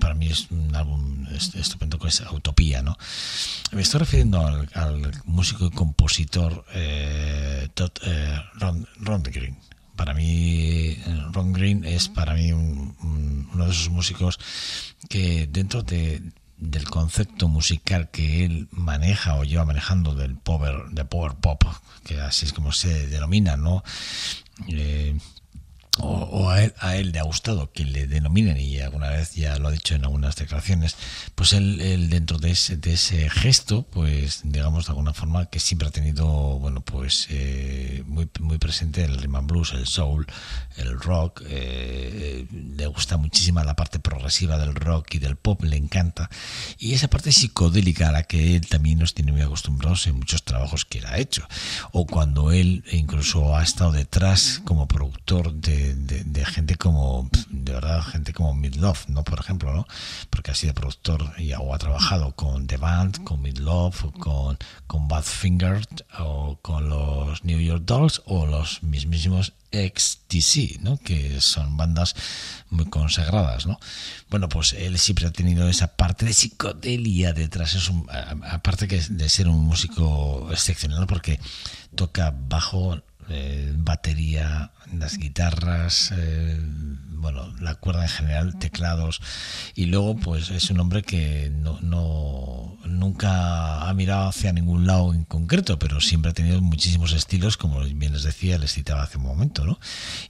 para 0.00 0.14
mí 0.14 0.26
es 0.28 0.50
un 0.50 0.74
álbum 0.74 1.26
est- 1.32 1.54
estupendo 1.54 1.98
que 1.98 2.08
es 2.08 2.20
Utopía 2.32 2.82
no 2.82 2.96
me 3.72 3.82
estoy 3.82 4.00
refiriendo 4.00 4.44
al, 4.44 4.68
al 4.74 5.12
músico 5.26 5.66
y 5.66 5.70
compositor 5.70 6.64
eh, 6.74 7.35
Eh, 8.04 8.40
Ron, 8.54 8.86
Rundgren 9.00 9.58
para 9.96 10.12
mí 10.14 10.90
eh, 10.90 11.24
Ron 11.32 11.52
Green 11.52 11.84
es 11.84 12.08
para 12.08 12.34
mí 12.34 12.52
un- 12.52 12.96
un- 13.02 13.48
uno 13.52 13.64
de 13.66 13.70
esos 13.70 13.88
músicos 13.90 14.38
que 15.08 15.46
dentro 15.50 15.82
de 15.82 16.22
del 16.58 16.88
concepto 16.88 17.48
musical 17.48 18.08
que 18.10 18.44
él 18.46 18.66
maneja 18.70 19.34
o 19.36 19.44
lleva 19.44 19.66
manejando 19.66 20.14
del 20.14 20.36
power, 20.36 20.86
de 20.90 21.04
power 21.04 21.34
pop, 21.34 21.62
que 22.02 22.18
así 22.18 22.46
es 22.46 22.54
como 22.54 22.72
se 22.72 23.08
denomina, 23.08 23.58
¿no? 23.58 23.84
Eh, 24.68 25.18
o, 25.98 26.08
o 26.08 26.50
a, 26.50 26.62
él, 26.62 26.74
a 26.78 26.96
él 26.96 27.12
le 27.12 27.18
ha 27.18 27.24
gustado 27.24 27.70
que 27.72 27.84
le 27.84 28.06
denominen 28.06 28.58
y 28.58 28.80
alguna 28.80 29.10
vez 29.10 29.34
ya 29.34 29.58
lo 29.58 29.68
ha 29.68 29.72
dicho 29.72 29.94
en 29.94 30.04
algunas 30.04 30.36
declaraciones, 30.36 30.96
pues 31.34 31.52
él, 31.52 31.80
él 31.80 32.10
dentro 32.10 32.38
de 32.38 32.50
ese, 32.50 32.76
de 32.76 32.94
ese 32.94 33.28
gesto, 33.30 33.82
pues 33.82 34.40
digamos 34.44 34.86
de 34.86 34.90
alguna 34.90 35.14
forma 35.14 35.46
que 35.46 35.60
siempre 35.60 35.88
ha 35.88 35.90
tenido, 35.90 36.26
bueno, 36.58 36.80
pues 36.80 37.26
eh, 37.30 38.02
muy, 38.06 38.28
muy 38.40 38.58
presente 38.58 39.04
el 39.04 39.16
rhythm 39.18 39.36
and 39.36 39.50
blues, 39.50 39.72
el 39.72 39.86
soul, 39.86 40.26
el 40.76 40.98
rock, 40.98 41.42
eh, 41.46 42.46
le 42.50 42.86
gusta 42.86 43.16
muchísima 43.16 43.64
la 43.64 43.76
parte 43.76 43.98
progresiva 43.98 44.58
del 44.58 44.74
rock 44.74 45.14
y 45.14 45.18
del 45.18 45.36
pop, 45.36 45.62
le 45.62 45.76
encanta, 45.76 46.30
y 46.78 46.94
esa 46.94 47.08
parte 47.08 47.32
psicodélica 47.32 48.08
a 48.08 48.12
la 48.12 48.22
que 48.22 48.56
él 48.56 48.66
también 48.66 48.98
nos 48.98 49.14
tiene 49.14 49.32
muy 49.32 49.42
acostumbrados 49.42 50.06
en 50.06 50.16
muchos 50.16 50.42
trabajos 50.42 50.84
que 50.84 50.98
él 50.98 51.06
ha 51.06 51.18
hecho, 51.18 51.46
o 51.92 52.06
cuando 52.06 52.52
él 52.52 52.84
incluso 52.92 53.56
ha 53.56 53.62
estado 53.62 53.92
detrás 53.92 54.60
como 54.64 54.88
productor 54.88 55.54
de, 55.54 55.85
de, 55.94 56.44
gente 56.44 56.76
como, 56.76 57.28
de 57.50 57.72
verdad, 57.72 58.02
gente 58.02 58.32
como 58.32 58.54
Midlove, 58.54 58.98
¿no? 59.08 59.24
Por 59.24 59.40
ejemplo, 59.40 59.74
¿no? 59.74 59.86
Porque 60.30 60.50
ha 60.50 60.54
sido 60.54 60.74
productor 60.74 61.32
y 61.38 61.52
o 61.52 61.74
ha 61.74 61.78
trabajado 61.78 62.32
con 62.32 62.66
The 62.66 62.76
Band, 62.76 63.24
con 63.24 63.42
Midlove, 63.42 64.12
con, 64.18 64.58
con 64.86 65.08
Badfinger, 65.08 65.86
o 66.18 66.58
con 66.62 66.88
los 66.88 67.44
New 67.44 67.60
York 67.60 67.82
Dolls, 67.84 68.22
o 68.26 68.46
los 68.46 68.82
mismísimos 68.82 69.52
XTC, 69.72 70.80
¿no? 70.80 70.98
Que 70.98 71.40
son 71.40 71.76
bandas 71.76 72.14
muy 72.70 72.86
consagradas, 72.86 73.66
¿no? 73.66 73.78
Bueno, 74.30 74.48
pues 74.48 74.72
él 74.72 74.98
siempre 74.98 75.26
ha 75.26 75.32
tenido 75.32 75.68
esa 75.68 75.96
parte 75.96 76.24
de 76.24 76.32
psicodelia 76.32 77.32
detrás, 77.32 77.74
es 77.74 77.88
un, 77.88 78.06
aparte 78.50 78.86
de 78.86 79.28
ser 79.28 79.48
un 79.48 79.64
músico 79.64 80.48
excepcional, 80.50 81.06
porque 81.06 81.38
toca 81.94 82.34
bajo, 82.36 83.00
eh, 83.28 83.72
batería, 83.76 84.72
las 84.92 85.18
guitarras, 85.18 86.12
eh, 86.16 86.58
bueno, 87.08 87.52
la 87.60 87.74
cuerda 87.74 88.02
en 88.02 88.08
general, 88.08 88.58
teclados, 88.58 89.20
y 89.74 89.86
luego 89.86 90.16
pues 90.16 90.50
es 90.50 90.70
un 90.70 90.80
hombre 90.80 91.02
que 91.02 91.50
no, 91.50 91.80
no 91.80 92.78
nunca 92.84 93.88
ha 93.88 93.94
mirado 93.94 94.28
hacia 94.28 94.52
ningún 94.52 94.86
lado 94.86 95.12
en 95.12 95.24
concreto, 95.24 95.78
pero 95.78 96.00
siempre 96.00 96.30
ha 96.30 96.34
tenido 96.34 96.60
muchísimos 96.60 97.12
estilos, 97.12 97.56
como 97.56 97.80
bien 97.80 98.12
les 98.12 98.22
decía, 98.22 98.58
les 98.58 98.72
citaba 98.72 99.02
hace 99.02 99.18
un 99.18 99.24
momento, 99.24 99.64
¿no? 99.64 99.78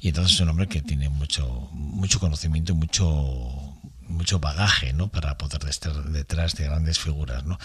Y 0.00 0.08
entonces 0.08 0.34
es 0.34 0.40
un 0.40 0.48
hombre 0.48 0.68
que 0.68 0.82
tiene 0.82 1.08
mucho, 1.08 1.68
mucho 1.72 2.20
conocimiento 2.20 2.72
y 2.72 2.76
mucho 2.76 3.76
mucho 4.08 4.38
bagaje, 4.38 4.92
¿no? 4.92 5.08
Para 5.08 5.36
poder 5.36 5.68
estar 5.68 5.92
detrás 6.04 6.54
de 6.54 6.64
grandes 6.64 6.98
figuras, 6.98 7.44
¿no? 7.44 7.58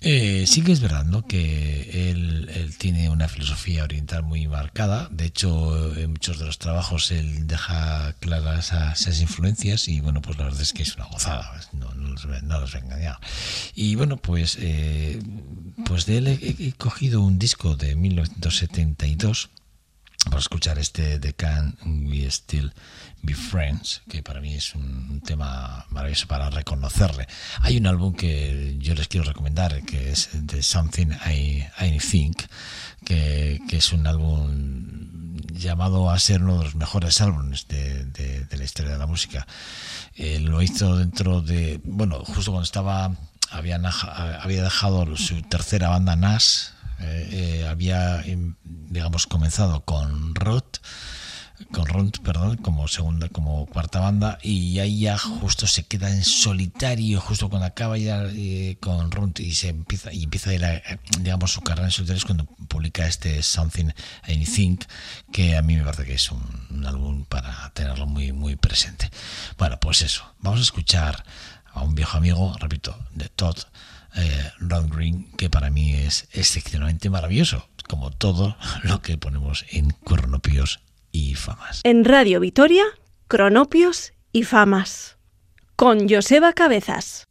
Eh, 0.00 0.44
sí 0.46 0.62
que 0.62 0.72
es 0.72 0.80
verdad, 0.80 1.04
¿no? 1.04 1.26
Que 1.26 2.10
él, 2.10 2.74
tiene 2.78 3.08
una 3.10 3.28
filosofía 3.28 3.84
oriental 3.84 4.22
muy 4.22 4.46
marcada. 4.46 5.08
De 5.10 5.24
hecho, 5.24 5.96
en 5.96 6.10
muchos 6.10 6.38
de 6.38 6.44
los 6.46 6.58
trabajos 6.58 7.10
él 7.10 7.46
deja 7.46 8.12
claras 8.20 8.72
esas, 8.72 9.20
influencias 9.20 9.88
y 9.88 10.00
bueno, 10.00 10.20
pues 10.20 10.38
la 10.38 10.44
verdad 10.44 10.60
es 10.60 10.72
que 10.72 10.82
es 10.82 10.94
una 10.96 11.06
gozada. 11.06 11.60
No, 11.72 11.92
no, 11.94 12.10
los, 12.10 12.26
voy- 12.26 12.36
a 12.36 12.78
engañar. 12.78 13.18
Y 13.74 13.94
bueno, 13.94 14.16
pues, 14.16 14.58
eh, 14.60 15.20
pues 15.86 16.06
de 16.06 16.18
él 16.18 16.28
he, 16.28 16.34
he 16.68 16.72
cogido 16.72 17.22
un 17.22 17.38
disco 17.38 17.76
de 17.76 17.96
1972 17.96 19.50
para 20.26 20.38
escuchar 20.40 20.78
este 20.78 21.18
The 21.18 21.34
Can 21.34 21.76
We 21.82 22.26
Still 22.30 22.72
Be 23.22 23.34
Friends, 23.34 24.02
que 24.08 24.22
para 24.22 24.40
mí 24.40 24.54
es 24.54 24.74
un 24.74 25.20
tema 25.24 25.86
maravilloso 25.90 26.26
para 26.26 26.50
reconocerle. 26.50 27.26
Hay 27.60 27.78
un 27.78 27.86
álbum 27.86 28.14
que 28.14 28.76
yo 28.78 28.94
les 28.94 29.08
quiero 29.08 29.26
recomendar, 29.26 29.82
que 29.84 30.10
es 30.12 30.28
The 30.46 30.62
Something 30.62 31.08
I, 31.26 31.64
I 31.80 31.98
Think, 31.98 32.42
que, 33.04 33.60
que 33.68 33.76
es 33.78 33.92
un 33.92 34.06
álbum 34.06 35.36
llamado 35.52 36.10
a 36.10 36.18
ser 36.18 36.42
uno 36.42 36.58
de 36.58 36.64
los 36.64 36.74
mejores 36.74 37.20
álbumes 37.20 37.66
de, 37.68 38.04
de- 38.06 38.44
de 38.44 38.56
la 38.56 38.64
historia 38.64 38.92
de 38.92 38.98
la 38.98 39.06
música. 39.06 39.46
Eh, 40.14 40.38
lo 40.40 40.60
hizo 40.62 40.96
dentro 40.96 41.40
de, 41.42 41.80
bueno, 41.84 42.20
justo 42.24 42.50
cuando 42.52 42.64
estaba, 42.64 43.16
había, 43.50 43.76
había 43.76 44.62
dejado 44.62 45.16
su 45.16 45.42
tercera 45.42 45.88
banda, 45.88 46.14
Nas, 46.16 46.74
eh, 47.00 47.28
eh, 47.30 47.66
había, 47.68 48.22
em, 48.22 48.54
digamos, 48.64 49.26
comenzado 49.26 49.84
con 49.84 50.34
Roth, 50.34 50.78
con 51.72 51.86
Runt, 51.86 52.18
perdón, 52.18 52.56
como 52.58 52.86
segunda, 52.88 53.28
como 53.28 53.66
cuarta 53.66 54.00
banda, 54.00 54.38
y 54.42 54.78
ahí 54.78 55.00
ya 55.00 55.16
justo 55.16 55.66
se 55.66 55.84
queda 55.84 56.10
en 56.10 56.22
solitario, 56.24 57.20
justo 57.20 57.48
cuando 57.48 57.66
acaba 57.66 57.96
ya 57.96 58.24
eh, 58.30 58.76
con 58.80 59.10
Runt 59.10 59.40
y 59.40 59.54
se 59.54 59.68
empieza 59.68 60.12
y 60.12 60.24
empieza 60.24 60.50
la, 60.58 60.82
digamos 61.18 61.52
su 61.52 61.62
carrera 61.62 61.86
en 61.86 61.92
solitario 61.92 62.22
cuando 62.26 62.44
publica 62.44 63.06
este 63.06 63.42
Something 63.42 63.90
Anything, 64.24 64.78
que 65.32 65.56
a 65.56 65.62
mí 65.62 65.76
me 65.76 65.84
parece 65.84 66.04
que 66.04 66.14
es 66.14 66.30
un, 66.30 66.42
un 66.70 66.86
álbum 66.86 67.24
para 67.24 67.70
tenerlo 67.70 68.06
muy 68.06 68.32
muy 68.32 68.56
presente. 68.56 69.10
Bueno, 69.58 69.78
pues 69.80 70.02
eso, 70.02 70.24
vamos 70.40 70.60
a 70.60 70.62
escuchar 70.62 71.24
a 71.72 71.82
un 71.82 71.94
viejo 71.94 72.18
amigo, 72.18 72.54
repito, 72.58 72.98
de 73.14 73.28
Todd 73.28 73.56
eh, 74.16 74.52
Green, 74.90 75.30
que 75.36 75.50
para 75.50 75.70
mí 75.70 75.92
es 75.92 76.28
excepcionalmente 76.32 77.10
maravilloso, 77.10 77.68
como 77.88 78.10
todo 78.10 78.56
lo 78.82 79.02
que 79.02 79.18
ponemos 79.18 79.64
en 79.70 79.90
Cronopios 79.90 80.80
y 81.12 81.34
Famas. 81.34 81.80
En 81.84 82.04
Radio 82.04 82.40
Vitoria, 82.40 82.84
Cronopios 83.28 84.12
y 84.32 84.44
Famas. 84.44 85.16
Con 85.76 86.08
Joseba 86.08 86.52
Cabezas. 86.52 87.26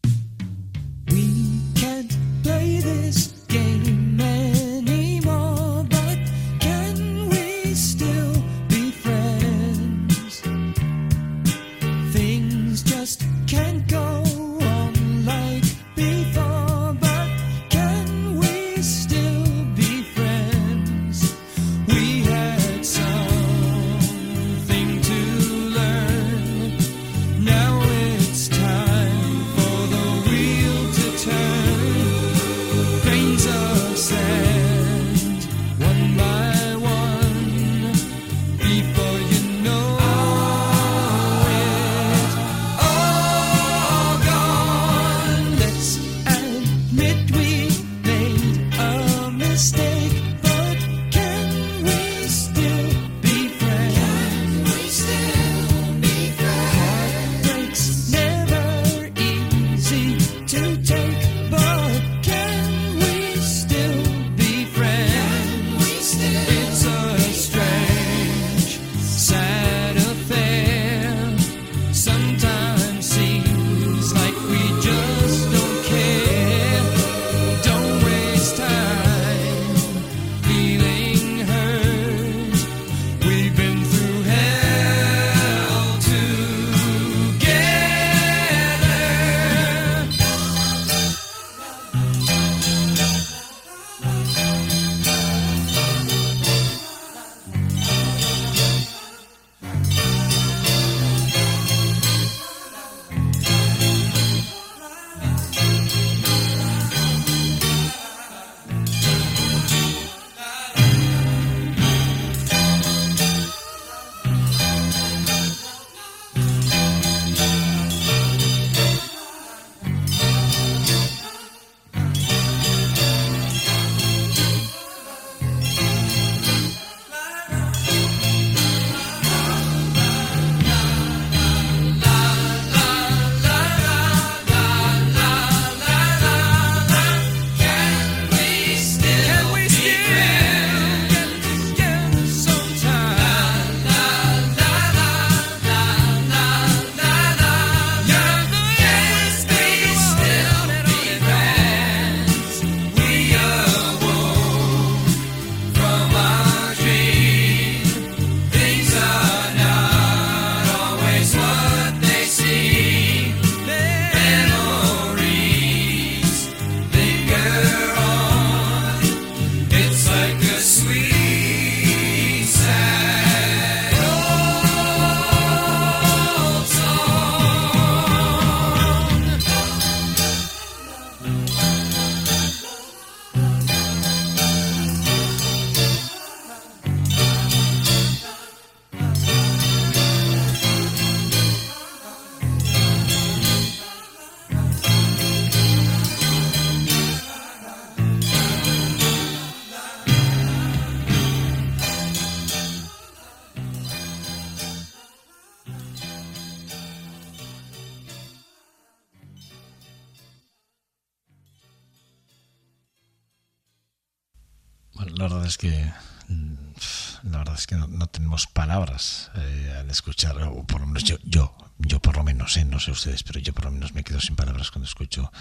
Eh, 219.35 219.75
al 219.79 219.89
escuchar, 219.89 220.41
o 220.43 220.63
por 220.65 220.81
lo 220.81 220.87
menos 220.87 221.03
yo, 221.03 221.17
yo, 221.23 221.55
yo 221.79 221.99
por 221.99 222.15
lo 222.15 222.23
menos, 222.23 222.57
eh, 222.57 222.65
no 222.65 222.79
sé 222.79 222.91
ustedes, 222.91 223.23
pero 223.23 223.39
yo 223.39 223.53
por 223.53 223.65
lo 223.65 223.71
menos 223.71 223.93
me 223.93 224.03
quedo 224.03 224.19
sin 224.19 224.35
palabras 224.35 224.71
cuando 224.71 224.87
escucho 224.87 225.31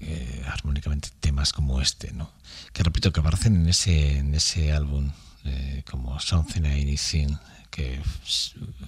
eh, 0.00 0.44
armónicamente 0.46 1.10
temas 1.20 1.52
como 1.52 1.80
este, 1.80 2.12
¿no? 2.12 2.30
Que 2.72 2.82
repito 2.82 3.12
que 3.12 3.20
aparecen 3.20 3.54
en 3.56 3.68
ese, 3.68 4.18
en 4.18 4.34
ese 4.34 4.72
álbum 4.72 5.10
eh, 5.44 5.82
como 5.90 6.18
Something 6.20 6.64
Anything, 6.64 7.36
que 7.70 8.00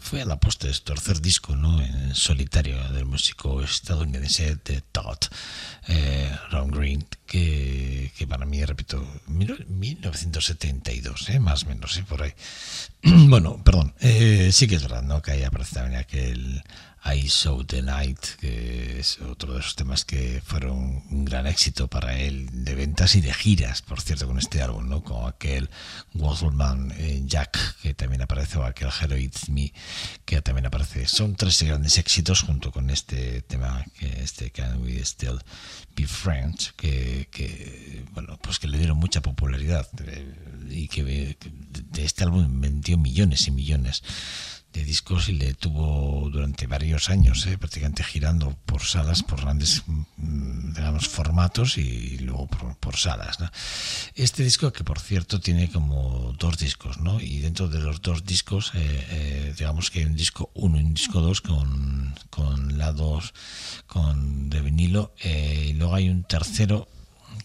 fue 0.01 0.23
a 0.23 0.25
la 0.25 0.39
posta 0.41 0.67
de 0.67 0.75
su 0.75 0.83
tercer 0.83 1.21
disco, 1.21 1.55
¿no? 1.57 1.81
En 1.81 2.15
solitario 2.15 2.77
del 2.93 3.05
músico 3.07 3.63
estadounidense 3.63 4.57
de 4.65 4.81
Todd 4.93 5.19
eh, 5.89 6.31
Ron 6.51 6.71
Green, 6.71 7.07
que, 7.27 8.13
que 8.17 8.27
para 8.27 8.45
mí, 8.45 8.65
repito, 8.65 9.07
mil- 9.27 9.65
1972, 9.69 11.29
¿eh? 11.31 11.39
más 11.41 11.65
o 11.65 11.67
menos, 11.69 11.97
¿eh? 11.97 12.05
por 12.09 12.23
ahí. 12.23 12.33
bueno, 13.03 13.63
perdón, 13.65 13.95
eh, 14.01 14.51
sí 14.53 14.67
que 14.67 14.77
es 14.77 14.83
verdad, 14.83 15.03
¿no? 15.03 15.23
Que 15.23 15.33
ahí 15.33 15.43
aparece 15.45 15.75
también 15.75 16.01
aquel 16.01 16.63
I 17.05 17.29
Saw 17.29 17.65
the 17.65 17.83
Night, 17.83 18.19
que 18.39 19.01
es 19.01 19.19
otro 19.21 19.55
de 19.55 19.61
esos 19.61 19.75
temas 19.75 20.05
que 20.05 20.41
fueron 20.45 21.03
un 21.11 21.25
gran 21.25 21.47
éxito 21.47 21.89
para 21.89 22.17
él 22.19 22.49
de 22.65 22.75
ventas 22.77 23.17
y 23.17 23.21
de 23.21 23.35
giras, 23.35 23.83
por 23.83 24.01
cierto, 24.01 24.27
con 24.27 24.39
este 24.39 24.63
álbum, 24.63 24.89
¿no? 24.89 25.03
Con 25.03 25.29
aquel 25.29 25.69
Waterman 26.15 26.95
eh, 26.97 27.23
Jack, 27.27 27.81
que 27.83 27.95
también 27.95 28.23
aparece, 28.23 28.59
o 28.59 28.65
aquel 28.65 28.89
Hello 28.89 29.17
It's 29.17 29.49
Me, 29.49 29.73
que 30.25 30.41
también 30.43 30.67
aparece. 30.67 31.09
Son 31.09 31.35
tres 31.35 31.61
grandes 31.63 31.99
éxitos 31.99 32.43
junto 32.43 32.71
con 32.71 32.89
este 32.89 33.43
tema, 33.43 33.85
que 33.99 34.23
este 34.23 34.51
Can 34.53 34.81
We 34.83 35.05
Still 35.05 35.41
Be 35.97 36.07
Friends, 36.07 36.73
que, 36.77 37.29
que, 37.33 38.05
bueno, 38.13 38.39
pues 38.41 38.61
que 38.61 38.69
le 38.69 38.79
dieron 38.79 38.99
mucha 38.99 39.21
popularidad 39.21 39.89
eh, 40.07 40.35
y 40.71 40.87
que 40.87 41.03
de 41.03 42.05
este 42.05 42.23
álbum 42.23 42.61
vendió 42.61 42.97
millones 42.97 43.49
y 43.49 43.51
millones 43.51 44.03
de 44.73 44.85
discos 44.85 45.29
y 45.29 45.33
le 45.33 45.55
tuvo 45.55 46.29
durante 46.31 46.67
varios 46.67 47.11
años, 47.11 47.47
eh, 47.47 47.59
prácticamente 47.59 48.03
girando 48.05 48.57
por 48.67 48.83
salas, 48.83 49.23
por 49.23 49.41
grandes, 49.41 49.83
mm, 49.87 50.73
digamos, 50.73 51.09
formatos 51.09 51.79
y 51.79 52.19
luego 52.19 52.47
por, 52.47 52.77
por 52.77 52.97
salas. 52.97 53.41
¿no? 53.41 53.51
Este 54.15 54.43
disco, 54.43 54.73
que 54.73 54.85
por 54.85 54.99
cierto 54.99 55.41
tiene 55.41 55.71
como 55.71 56.35
dos 56.39 56.59
discos, 56.59 56.99
¿no? 56.99 57.21
Y 57.21 57.39
dentro 57.41 57.69
de 57.69 57.81
los 57.81 58.01
dos 58.03 58.25
discos, 58.25 58.73
eh, 58.75 59.07
eh, 59.11 59.55
digamos 59.59 59.91
que 59.91 60.01
hay 60.01 60.07
un 60.07 60.17
disco 60.17 60.51
1 60.55 60.81
y 60.81 60.85
un 60.85 60.95
disco 60.95 61.21
2 61.21 61.41
con, 61.41 62.15
con 62.31 62.79
lados 62.79 63.35
con, 63.87 64.49
de 64.51 64.61
vinilo, 64.61 65.15
eh, 65.23 65.69
y 65.71 65.73
luego 65.75 65.95
hay 65.95 66.09
un 66.09 66.25
tercero 66.25 66.89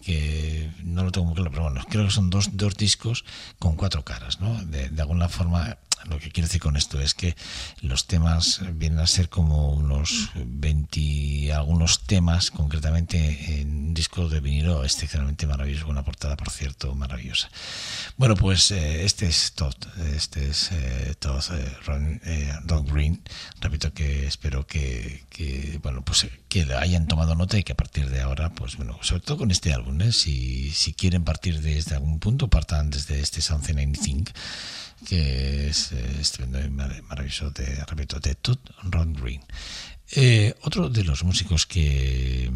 que 0.04 0.72
no 0.84 1.04
lo 1.04 1.12
tengo 1.12 1.28
muy 1.28 1.36
claro, 1.36 1.52
pero 1.52 1.64
bueno, 1.64 1.84
creo 1.90 2.06
que 2.06 2.12
son 2.12 2.30
dos, 2.30 2.50
dos 2.54 2.76
discos 2.76 3.26
con 3.60 3.76
cuatro 3.76 4.06
caras, 4.06 4.40
¿no? 4.40 4.64
De, 4.66 4.90
de 4.90 5.02
alguna 5.02 5.28
forma, 5.28 5.78
lo 6.06 6.20
que 6.20 6.32
quiero 6.32 6.48
decir 6.48 6.62
con 6.62 6.78
esto 6.78 7.00
es 7.00 7.14
que 7.14 7.36
los 7.82 8.08
temas 8.08 8.62
vienen 8.74 9.00
a 9.00 9.08
ser 9.08 9.30
como 9.30 9.74
unos 9.74 10.30
20, 10.36 11.54
algunos 11.54 12.04
temas, 12.04 12.52
concretamente 12.52 13.60
en 13.62 13.88
un 13.88 13.94
disco 13.94 14.30
de 14.30 14.40
vinilo 14.40 14.84
excepcionalmente 14.84 15.48
maravilloso, 15.48 15.88
una 15.88 16.04
portada, 16.04 16.38
por 16.38 16.50
cierto, 16.50 16.94
maravillosa. 16.96 17.50
Bueno, 18.18 18.36
pues 18.36 18.72
eh, 18.72 19.06
este 19.06 19.28
es 19.28 19.54
Todd, 19.54 19.76
este 20.16 20.50
es 20.50 20.72
eh, 20.72 21.16
Todd 21.20 21.44
eh, 21.52 21.78
Ron, 21.86 22.22
eh, 22.26 22.54
Ron 22.66 22.86
Green. 22.86 23.22
Repito 23.60 23.94
que 23.94 24.28
espero 24.28 24.66
que, 24.66 25.26
que, 25.30 25.80
bueno, 25.82 26.04
pues 26.04 26.28
hayan 26.64 27.08
tomado 27.08 27.36
nota 27.36 27.58
y 27.58 27.64
que 27.64 27.74
a 27.74 27.78
partir 27.78 28.10
de 28.10 28.22
ahora, 28.22 28.50
pues 28.52 28.76
bueno, 28.78 28.98
sobre 29.02 29.22
todo 29.22 29.38
con 29.38 29.52
este 29.52 29.74
álbum, 29.74 30.00
¿eh? 30.02 30.12
si, 30.12 30.72
si 30.72 30.94
quieren 30.94 31.24
partir 31.24 31.62
desde 31.62 31.96
algún 31.96 32.20
punto, 32.20 32.48
partan 32.50 32.90
desde 32.90 33.20
este 33.20 33.42
Something 33.42 33.76
Anything 33.78 34.24
que 35.08 35.68
es 35.70 35.92
eh, 35.92 36.18
estupendo 36.20 36.60
y 36.60 36.70
mar- 36.70 37.04
maravilloso 37.04 37.52
de, 37.52 37.66
repito, 37.86 38.20
de 38.20 38.34
Todd 38.36 38.58
Ron 38.84 39.14
Green. 39.14 39.42
Eh, 40.12 40.56
otro 40.64 40.90
de 40.90 41.04
los 41.04 41.24
músicos 41.24 41.66
que, 41.68 42.50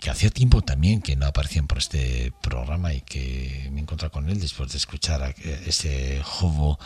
que 0.00 0.10
hacía 0.10 0.30
tiempo 0.30 0.62
también 0.62 1.02
que 1.02 1.16
no 1.16 1.26
aparecían 1.26 1.66
por 1.66 1.78
este 1.78 2.32
programa 2.40 2.92
y 2.94 3.00
que 3.00 3.68
me 3.72 3.80
encontré 3.80 4.10
con 4.10 4.28
él 4.28 4.40
después 4.40 4.70
de 4.70 4.78
escuchar 4.78 5.22
a- 5.22 5.30
ese 5.66 6.22
Hobo 6.40 6.78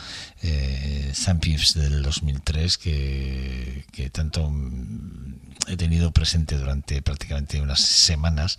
eh, 0.42 1.10
Sam 1.14 1.38
Peeps 1.40 1.74
del 1.74 2.02
2003 2.02 2.78
que, 2.78 3.84
que 3.92 4.08
tanto 4.10 4.48
mm, 4.50 5.34
he 5.68 5.76
tenido 5.76 6.10
presente 6.12 6.56
durante 6.56 7.02
prácticamente 7.02 7.60
unas 7.60 7.80
semanas 7.80 8.58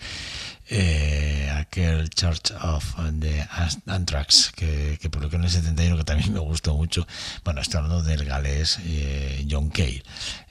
eh, 0.70 1.52
aquel 1.58 2.10
Church 2.10 2.52
of 2.62 2.96
the 3.20 3.46
Anthrax 3.88 4.52
que, 4.56 4.98
que 5.02 5.10
publicó 5.10 5.36
en 5.36 5.44
el 5.44 5.50
71 5.50 5.98
que 5.98 6.04
también 6.06 6.32
me 6.32 6.40
gustó 6.40 6.74
mucho. 6.76 7.06
Bueno 7.44 7.60
estoy 7.62 7.80
hablando 7.80 8.02
del 8.04 8.24
galés 8.24 8.80
eh, 8.86 9.46
John 9.50 9.70
Cale 9.70 10.04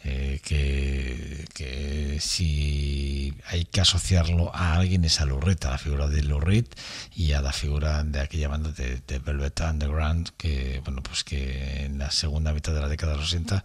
eh, 0.05 0.41
que, 0.43 1.45
que 1.55 2.19
si 2.21 3.35
hay 3.47 3.65
que 3.65 3.81
asociarlo 3.81 4.55
a 4.55 4.75
alguien 4.75 5.05
es 5.05 5.21
a 5.21 5.27
Lou 5.27 5.41
Reed, 5.41 5.65
a 5.65 5.71
la 5.71 5.79
figura 5.79 6.09
de 6.09 6.23
Lou 6.23 6.41
Reed 6.41 6.67
y 7.15 7.33
a 7.33 7.41
la 7.41 7.53
figura 7.53 8.03
de 8.03 8.21
aquella 8.21 8.49
banda 8.49 8.71
de, 8.73 9.01
de 9.07 9.19
Velvet 9.19 9.61
Underground 9.61 10.31
que 10.37 10.81
bueno 10.85 11.03
pues 11.03 11.23
que 11.23 11.85
en 11.85 11.99
la 11.99 12.11
segunda 12.11 12.53
mitad 12.53 12.75
de 12.75 12.81
la 12.81 12.89
década 12.89 13.13
de 13.13 13.19
los 13.19 13.31
60 13.31 13.63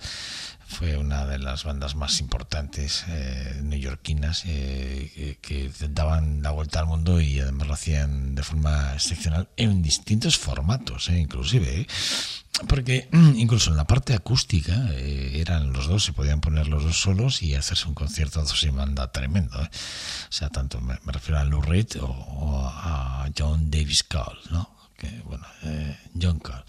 fue 0.67 0.97
una 0.97 1.25
de 1.25 1.39
las 1.39 1.63
bandas 1.63 1.95
más 1.95 2.19
importantes 2.19 3.06
eh, 3.08 3.60
neoyorquinas 3.63 4.43
eh, 4.45 5.38
que, 5.41 5.71
que 5.71 5.88
daban 5.89 6.41
la 6.41 6.51
vuelta 6.51 6.80
al 6.80 6.86
mundo 6.88 7.21
y 7.21 7.39
además 7.39 7.67
lo 7.67 7.73
hacían 7.73 8.36
de 8.36 8.43
forma 8.43 8.93
excepcional 8.93 9.49
en 9.58 9.82
distintos 9.82 10.38
formatos, 10.38 11.10
eh, 11.10 11.17
inclusive. 11.19 11.82
eh. 11.82 11.88
Porque 12.67 13.08
mm, 13.12 13.36
incluso 13.36 13.69
en 13.69 13.77
la 13.77 13.86
parte 13.86 14.13
acústica 14.15 14.73
eh, 14.91 15.39
eran 15.39 15.71
los 15.73 15.88
dos, 15.88 16.03
se 16.03 16.13
podían 16.13 16.41
poner 16.41 16.67
los 16.67 16.84
dos 16.84 16.99
solos 16.99 17.43
y 17.43 17.53
hacerse 17.53 17.88
un 17.88 17.93
concierto 17.93 18.43
sin 18.47 18.75
banda 18.75 19.12
tremendo. 19.12 19.62
eh. 19.62 19.69
O 20.30 20.32
sea, 20.32 20.49
tanto 20.49 20.82
me, 20.82 20.97
refiero 21.06 21.39
a 21.39 21.43
Lou 21.43 21.62
Reed 21.62 22.01
o, 22.01 22.08
o 22.08 22.67
a 22.67 23.30
John 23.38 23.69
Davis 23.69 24.03
Cole, 24.03 24.39
¿no? 24.49 24.75
Que, 24.97 25.21
bueno, 25.25 25.45
eh, 25.63 25.95
John 26.19 26.39
Cole. 26.39 26.63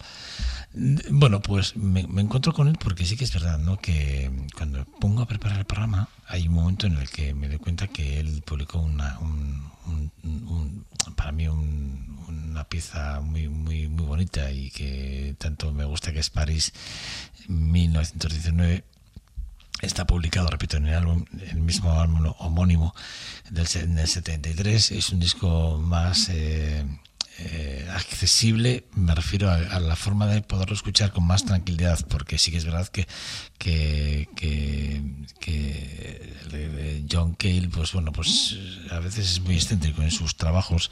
Bueno, 0.73 1.41
pues 1.41 1.75
me, 1.75 2.05
me 2.07 2.21
encuentro 2.21 2.53
con 2.53 2.67
él 2.67 2.77
porque 2.79 3.05
sí 3.05 3.17
que 3.17 3.23
es 3.23 3.33
verdad, 3.33 3.57
¿no? 3.57 3.77
Que 3.77 4.29
cuando 4.55 4.85
pongo 4.85 5.23
a 5.23 5.27
preparar 5.27 5.57
el 5.59 5.65
programa 5.65 6.09
hay 6.27 6.47
un 6.47 6.53
momento 6.53 6.85
en 6.85 6.95
el 6.97 7.09
que 7.09 7.33
me 7.33 7.47
doy 7.49 7.57
cuenta 7.57 7.87
que 7.87 8.19
él 8.19 8.43
publicó 8.45 8.79
una, 8.79 9.17
un, 9.19 9.63
para 11.15 11.31
mí 11.31 11.47
un- 11.47 12.19
una 12.27 12.63
pieza 12.65 13.19
muy 13.21 13.47
muy 13.49 13.87
muy 13.87 14.05
bonita 14.05 14.51
y 14.51 14.69
que 14.69 15.35
tanto 15.39 15.71
me 15.71 15.85
gusta 15.85 16.11
que 16.13 16.19
es 16.19 16.29
París 16.29 16.71
1919 17.47 18.83
Está 19.81 20.05
publicado, 20.05 20.49
repito, 20.49 20.75
en 20.75 20.87
el 20.87 20.93
álbum, 20.93 21.23
el 21.51 21.61
mismo 21.61 21.93
álbum 22.01 22.33
homónimo 22.39 22.93
del, 23.49 23.65
del 23.95 24.07
73. 24.09 24.91
Es 24.91 25.09
un 25.11 25.21
disco 25.21 25.77
más 25.81 26.27
eh, 26.27 26.85
eh, 27.41 27.87
accesible, 27.93 28.85
me 28.95 29.15
refiero 29.15 29.49
a, 29.49 29.79
la 29.79 29.95
forma 29.95 30.27
de 30.27 30.41
poderlo 30.41 30.75
escuchar 30.75 31.11
con 31.11 31.25
más 31.25 31.45
tranquilidad, 31.45 31.99
porque 32.09 32.37
sí 32.37 32.51
que 32.51 32.57
es 32.57 32.65
verdad 32.65 32.87
que, 32.87 33.07
que, 33.57 34.27
que, 34.35 35.01
John 37.11 37.33
Cale, 37.33 37.69
pues 37.69 37.93
bueno, 37.93 38.11
pues 38.11 38.55
a 38.91 38.99
veces 38.99 39.29
es 39.31 39.39
muy 39.41 39.55
excéntrico 39.55 40.01
en 40.01 40.11
sus 40.11 40.35
trabajos, 40.35 40.91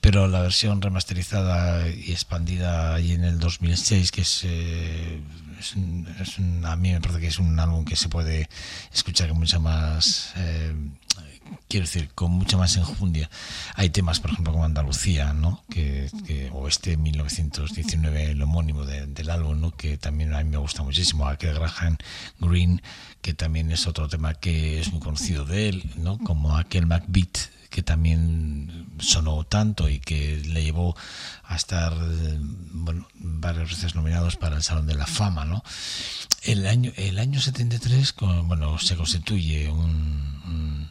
pero 0.00 0.28
la 0.28 0.40
versión 0.40 0.80
remasterizada 0.80 1.88
y 1.88 2.12
expandida 2.12 2.94
ahí 2.94 3.12
en 3.12 3.24
el 3.24 3.38
2006, 3.38 4.10
que 4.10 4.22
es... 4.22 4.40
eh, 4.44 5.20
es 5.58 5.74
un- 5.74 6.06
es 6.20 6.38
un- 6.38 6.64
a 6.64 6.76
mí 6.76 6.92
me 6.92 7.00
parece 7.00 7.18
que 7.20 7.26
es 7.26 7.38
un 7.40 7.58
álbum 7.58 7.84
que 7.84 7.96
se 7.96 8.08
puede 8.08 8.48
escuchar 8.94 9.28
con 9.28 9.38
mucha 9.38 9.58
más 9.58 10.32
eh, 10.36 10.72
quiero 11.68 11.86
decir 11.86 12.10
con 12.14 12.30
mucha 12.32 12.56
más 12.56 12.76
enjundia. 12.76 13.30
Hay 13.74 13.90
temas 13.90 14.20
por 14.20 14.30
ejemplo 14.30 14.52
como 14.52 14.64
Andalucía 14.64 15.32
no 15.32 15.62
que, 15.70 16.10
que- 16.26 16.50
o 16.52 16.68
este 16.68 16.96
1919 16.96 18.30
el 18.32 18.42
homónimo 18.42 18.84
de- 18.84 19.06
del 19.06 19.30
álbum 19.30 19.60
no 19.60 19.70
que 19.76 19.96
también 19.98 20.34
a 20.34 20.42
mí 20.42 20.50
me 20.50 20.56
gusta 20.58 20.82
muchísimo 20.82 21.26
aquel 21.28 21.54
Graham 21.54 21.96
Green 22.40 22.82
que 23.22 23.34
también 23.34 23.70
es 23.72 23.86
otro 23.86 24.08
tema 24.08 24.34
que 24.34 24.80
es 24.80 24.92
muy 24.92 25.00
conocido 25.00 25.44
de 25.44 25.68
él 25.68 25.90
no 25.96 26.18
como 26.18 26.56
aquel 26.56 26.86
Macbeat 26.86 27.38
que 27.70 27.82
también 27.82 28.86
sonó 28.98 29.44
tanto 29.44 29.90
y 29.90 29.98
que 30.00 30.40
le 30.46 30.64
llevó 30.64 30.96
a 31.44 31.54
estar 31.56 31.92
bueno, 32.72 33.06
varias 33.14 33.68
veces 33.68 33.94
nominados 33.94 34.36
para 34.36 34.56
el 34.56 34.62
Salón 34.62 34.86
de 34.86 34.94
la 34.94 35.06
Fama, 35.06 35.44
¿no? 35.44 35.62
El 36.42 36.66
año, 36.66 36.92
el 36.96 37.18
año 37.18 37.40
73, 37.42 38.14
con- 38.14 38.48
bueno, 38.48 38.78
se 38.78 38.96
constituye 38.96 39.68
un- 39.68 40.87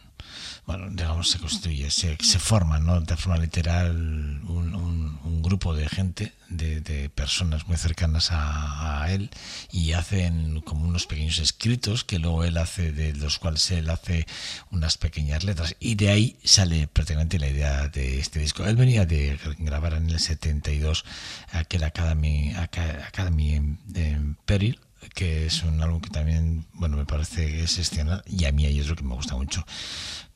bueno, 0.68 0.88
digamos, 0.90 1.30
se 1.30 1.38
constituye, 1.38 1.90
se, 1.90 2.16
se 2.20 2.38
forma, 2.38 2.78
¿no? 2.78 3.00
De 3.00 3.16
forma 3.16 3.38
literal, 3.38 3.90
un, 3.96 4.74
un- 4.74 5.18
grupo 5.48 5.72
de 5.74 5.88
gente, 5.88 6.34
de, 6.50 6.82
de 6.82 7.08
personas 7.08 7.66
muy 7.68 7.78
cercanas 7.78 8.28
a, 8.32 9.06
él, 9.08 9.30
y 9.72 9.92
hacen 9.92 10.60
como 10.60 10.86
unos 10.86 11.06
pequeños 11.06 11.38
escritos 11.38 12.04
que 12.04 12.18
luego 12.18 12.44
él 12.44 12.58
hace, 12.58 12.92
de 12.92 13.14
los 13.14 13.38
cuales 13.38 13.70
él 13.70 13.88
hace 13.88 14.26
unas 14.70 14.98
pequeñas 14.98 15.44
letras, 15.44 15.74
y 15.80 15.94
de 15.94 16.10
ahí 16.10 16.36
sale 16.44 16.86
prácticamente 16.86 17.38
la 17.38 17.48
idea 17.48 17.88
de 17.88 18.18
este 18.20 18.40
disco. 18.40 18.66
Él 18.66 18.76
venía 18.76 19.06
de 19.06 19.38
grabar 19.58 19.94
en 19.94 20.10
el 20.10 20.20
72 20.20 21.04
aquel 21.52 21.84
Academy, 21.84 22.52
Aca- 22.54 23.06
Academy 23.06 23.54
en, 23.54 24.36
Peril, 24.44 24.78
que 25.14 25.46
es 25.46 25.62
un 25.62 25.80
álbum 25.80 26.00
que 26.02 26.10
también, 26.10 26.66
bueno, 26.74 26.98
me 26.98 27.06
parece 27.06 27.62
excepcional 27.62 28.22
y 28.26 28.44
a 28.44 28.52
mí 28.52 28.66
hay 28.66 28.80
otro 28.82 28.96
que 28.96 29.04
me 29.04 29.14
gusta 29.14 29.34
mucho, 29.36 29.64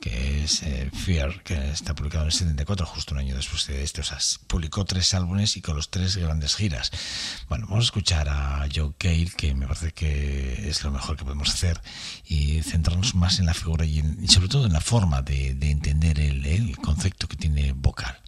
que 0.02 0.42
es 0.42 0.64
eh, 0.64 0.90
Fear, 0.92 1.44
que 1.44 1.54
está 1.70 1.94
publicado 1.94 2.24
en 2.24 2.26
el 2.26 2.32
74, 2.32 2.84
justo 2.86 3.14
un 3.14 3.20
año 3.20 3.36
después 3.36 3.68
de 3.68 3.84
este. 3.84 4.00
O 4.00 4.04
sea, 4.04 4.18
publicó 4.48 4.84
tres 4.84 5.14
álbumes 5.14 5.56
y 5.56 5.62
con 5.62 5.76
los 5.76 5.90
tres 5.90 6.16
grandes 6.16 6.56
giras. 6.56 6.90
Bueno, 7.48 7.66
vamos 7.68 7.84
a 7.84 7.86
escuchar 7.86 8.28
a 8.28 8.66
Joe 8.74 8.92
Cale, 8.98 9.30
que 9.36 9.54
me 9.54 9.68
parece 9.68 9.92
que 9.92 10.68
es 10.68 10.82
lo 10.82 10.90
mejor 10.90 11.16
que 11.16 11.24
podemos 11.24 11.50
hacer, 11.50 11.80
y 12.26 12.62
centrarnos 12.62 13.14
más 13.14 13.38
en 13.38 13.46
la 13.46 13.54
figura 13.54 13.84
y, 13.84 14.02
sobre 14.26 14.48
todo 14.48 14.66
en 14.66 14.72
la 14.72 14.80
forma 14.80 15.22
de, 15.22 15.54
de 15.54 15.70
entender 15.70 16.18
el 16.18 16.76
concepto 16.78 17.28
que 17.28 17.36
tiene 17.36 17.72
vocal. 17.72 18.18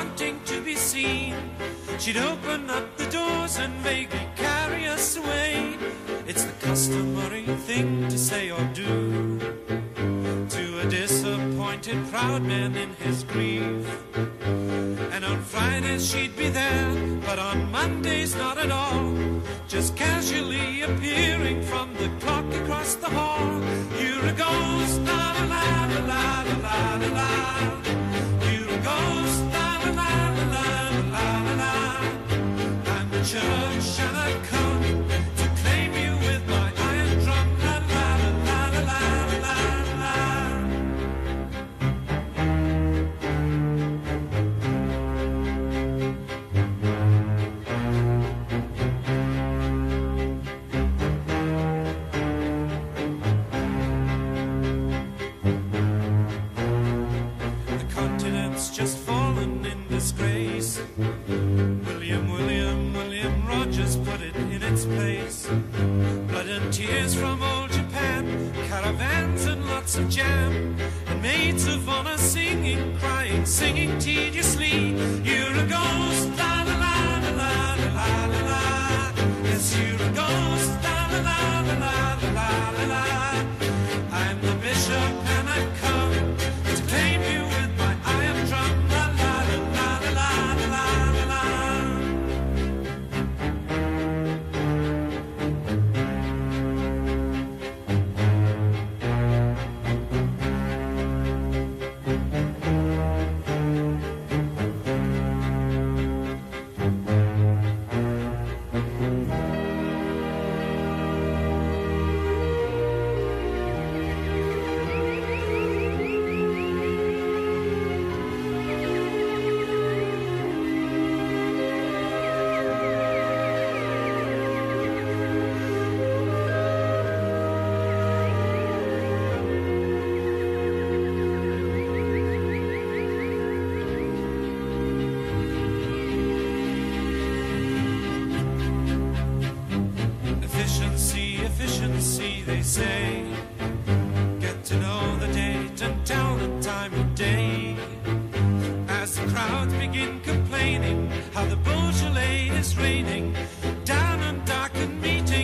Wanting 0.00 0.40
to 0.46 0.62
be 0.62 0.74
seen. 0.74 1.34
She'd 1.98 2.16
open 2.16 2.70
up 2.70 2.86
the 2.96 3.04
doors 3.10 3.58
and 3.58 3.72
carry 3.84 4.29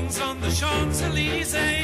on 0.07 0.40
the 0.40 0.51
Champs 0.51 1.03
Elysees. 1.03 1.75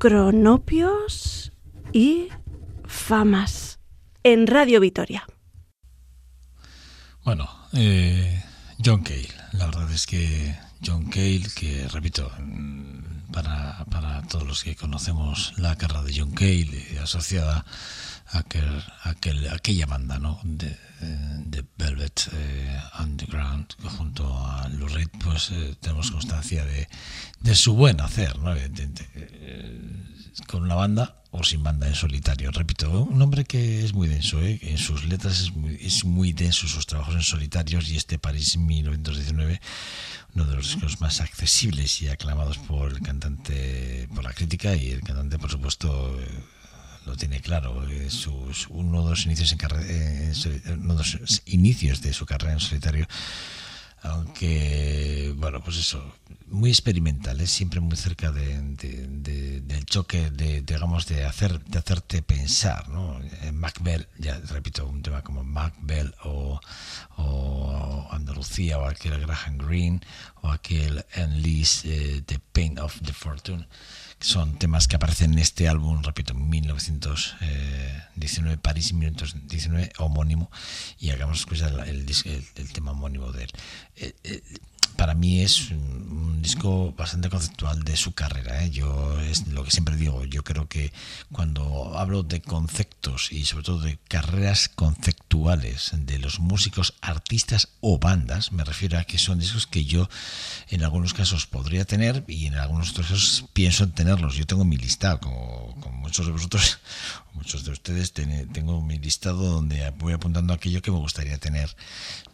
Cronopios 0.00 1.52
y 1.92 2.28
famas 2.86 3.80
en 4.22 4.46
Radio 4.46 4.80
Vitoria. 4.80 5.26
Bueno, 7.22 7.46
eh, 7.74 8.42
John 8.82 9.02
Cale. 9.02 9.28
La 9.52 9.66
verdad 9.66 9.92
es 9.92 10.06
que 10.06 10.56
John 10.82 11.10
Cale, 11.10 11.42
que 11.54 11.86
repito, 11.88 12.32
para, 13.30 13.84
para 13.90 14.22
todos 14.22 14.48
los 14.48 14.64
que 14.64 14.74
conocemos 14.74 15.52
la 15.58 15.76
carrera 15.76 16.02
de 16.02 16.18
John 16.18 16.30
Cale, 16.30 16.86
eh, 16.92 16.98
asociada 17.02 17.66
aquel, 18.32 18.84
aquel, 19.02 19.48
aquella 19.48 19.86
banda, 19.86 20.18
¿no? 20.18 20.40
De, 20.44 20.76
eh, 21.00 21.64
Velvet 21.76 22.28
eh, 22.32 22.80
Underground, 23.00 23.66
junto 23.96 24.24
a 24.46 24.68
Lou 24.68 24.88
Reed, 24.88 25.08
pues 25.22 25.50
eh, 25.50 25.74
tenemos 25.80 26.10
constancia 26.10 26.64
de, 26.64 27.54
su 27.54 27.74
buen 27.74 28.00
hacer, 28.00 28.38
¿no? 28.38 28.54
Eh, 28.54 29.80
con 30.46 30.62
una 30.62 30.74
banda 30.74 31.22
o 31.32 31.42
sin 31.44 31.62
banda 31.62 31.86
en 31.86 31.94
solitario. 31.94 32.50
Repito, 32.50 33.04
un 33.04 33.20
hombre 33.22 33.44
que 33.44 33.84
es 33.84 33.92
muy 33.92 34.08
denso, 34.08 34.40
en 34.42 34.78
sus 34.78 35.04
letras 35.04 35.40
es 35.80 36.04
muy, 36.04 36.32
denso, 36.32 36.68
sus 36.68 36.86
trabajos 36.86 37.14
en 37.14 37.22
solitarios 37.22 37.88
y 37.88 37.96
este 37.96 38.18
París 38.18 38.56
1919, 38.56 39.60
uno 40.34 40.44
de 40.44 40.56
los 40.56 40.66
discos 40.66 41.00
más 41.00 41.20
accesibles 41.20 42.02
y 42.02 42.08
aclamados 42.08 42.58
por 42.58 42.92
el 42.92 43.00
cantante, 43.00 44.08
por 44.14 44.24
la 44.24 44.32
crítica 44.32 44.74
y 44.74 44.90
el 44.90 45.02
cantante, 45.02 45.38
por 45.38 45.50
supuesto, 45.50 46.18
lo 47.10 47.16
tiene 47.16 47.40
claro. 47.40 47.86
eh, 47.88 48.08
sus- 48.10 48.66
uno, 48.70 49.04
de 49.04 49.10
los 49.10 49.24
inicios 49.26 49.52
en 49.52 49.58
eh, 49.88 50.32
uno 50.78 50.94
de 50.94 51.04
los 51.18 51.42
inicios 51.46 52.00
de 52.02 52.12
su 52.12 52.24
carrera 52.26 52.52
en 52.54 52.60
solitario 52.60 53.06
aunque 54.02 55.34
bueno 55.36 55.60
pues 55.62 55.76
eso 55.76 56.02
muy 56.46 56.70
experimental 56.70 57.38
es 57.40 57.50
siempre 57.50 57.80
muy 57.80 57.96
cerca 57.96 58.32
de, 58.32 58.58
de- 58.76 59.06
de- 59.08 59.60
del 59.60 59.84
choque 59.84 60.30
de 60.30 60.62
digamos 60.62 61.06
de 61.06 61.24
hacer 61.24 61.60
de 61.64 61.78
hacerte 61.78 62.22
pensar 62.22 62.88
no 62.88 63.20
En 63.42 63.56
Macbeth 63.56 64.08
ya 64.18 64.38
repito 64.48 64.86
un 64.86 65.02
tema 65.02 65.22
como 65.22 65.44
Macbeth 65.44 66.14
o, 66.24 66.60
o 67.18 68.08
Andalucía 68.10 68.78
o 68.78 68.86
aquel 68.86 69.20
Graham 69.20 69.58
Greene 69.58 70.00
o 70.42 70.48
aquel 70.48 71.04
Enlist 71.14 71.84
eh, 71.84 72.22
The 72.24 72.38
Pain 72.52 72.78
of 72.78 72.96
the 73.04 73.12
Fortune 73.12 73.66
son 74.20 74.58
temas 74.58 74.86
que 74.86 74.96
aparecen 74.96 75.32
en 75.32 75.38
este 75.38 75.66
álbum 75.68 76.02
repito 76.02 76.34
1919 76.34 78.58
París 78.58 78.92
1919 78.92 79.92
homónimo 79.98 80.50
y 80.98 81.10
hagamos 81.10 81.40
escuchar 81.40 81.72
el, 81.88 82.06
el- 82.08 82.44
el 82.56 82.72
tema 82.72 82.90
homónimo 82.92 83.32
de 83.32 83.44
él. 83.44 83.50
Eh, 83.96 84.14
eh, 84.24 84.42
para 84.96 85.14
mí 85.14 85.40
es 85.40 85.70
un, 85.70 86.10
disco 86.40 86.94
bastante 86.96 87.28
conceptual 87.28 87.84
de 87.84 87.98
su 87.98 88.14
carrera. 88.14 88.64
¿eh? 88.64 88.70
Yo 88.70 89.20
es 89.20 89.46
lo 89.48 89.62
que 89.62 89.70
siempre 89.70 89.94
digo. 89.96 90.24
Yo 90.24 90.42
creo 90.42 90.68
que 90.68 90.90
cuando 91.30 91.98
hablo 91.98 92.22
de 92.22 92.40
conceptos 92.40 93.30
y 93.30 93.44
sobre 93.44 93.64
todo 93.64 93.80
de 93.80 93.98
carreras 94.08 94.70
conceptuales 94.70 95.90
de 95.94 96.18
los 96.18 96.40
músicos, 96.40 96.94
artistas 97.02 97.68
o 97.80 97.98
bandas, 97.98 98.52
me 98.52 98.64
refiero 98.64 98.98
a 98.98 99.04
que 99.04 99.18
son 99.18 99.38
discos 99.38 99.66
que 99.66 99.84
yo 99.84 100.08
en 100.68 100.82
algunos 100.82 101.12
casos 101.12 101.46
podría 101.46 101.84
tener 101.84 102.24
y 102.26 102.46
en 102.46 102.54
algunos 102.54 102.92
otros 102.92 103.08
casos 103.08 103.44
pienso 103.52 103.84
en 103.84 103.92
tenerlos. 103.92 104.34
Yo 104.34 104.46
tengo 104.46 104.64
mi 104.64 104.78
como, 105.20 105.76
como 105.80 105.98
muchos 105.98 106.24
de 106.24 106.32
vosotros, 106.32 106.78
muchos 107.34 107.64
de 107.64 107.70
ustedes, 107.72 108.12
ten- 108.12 108.48
tengo 108.52 108.82
mi 108.82 108.98
listado 108.98 109.42
donde 109.50 109.88
voy 109.98 110.12
apuntando 110.12 110.52
aquello 110.52 110.82
que 110.82 110.90
me 110.90 110.98
gustaría 110.98 111.38
tener, 111.38 111.74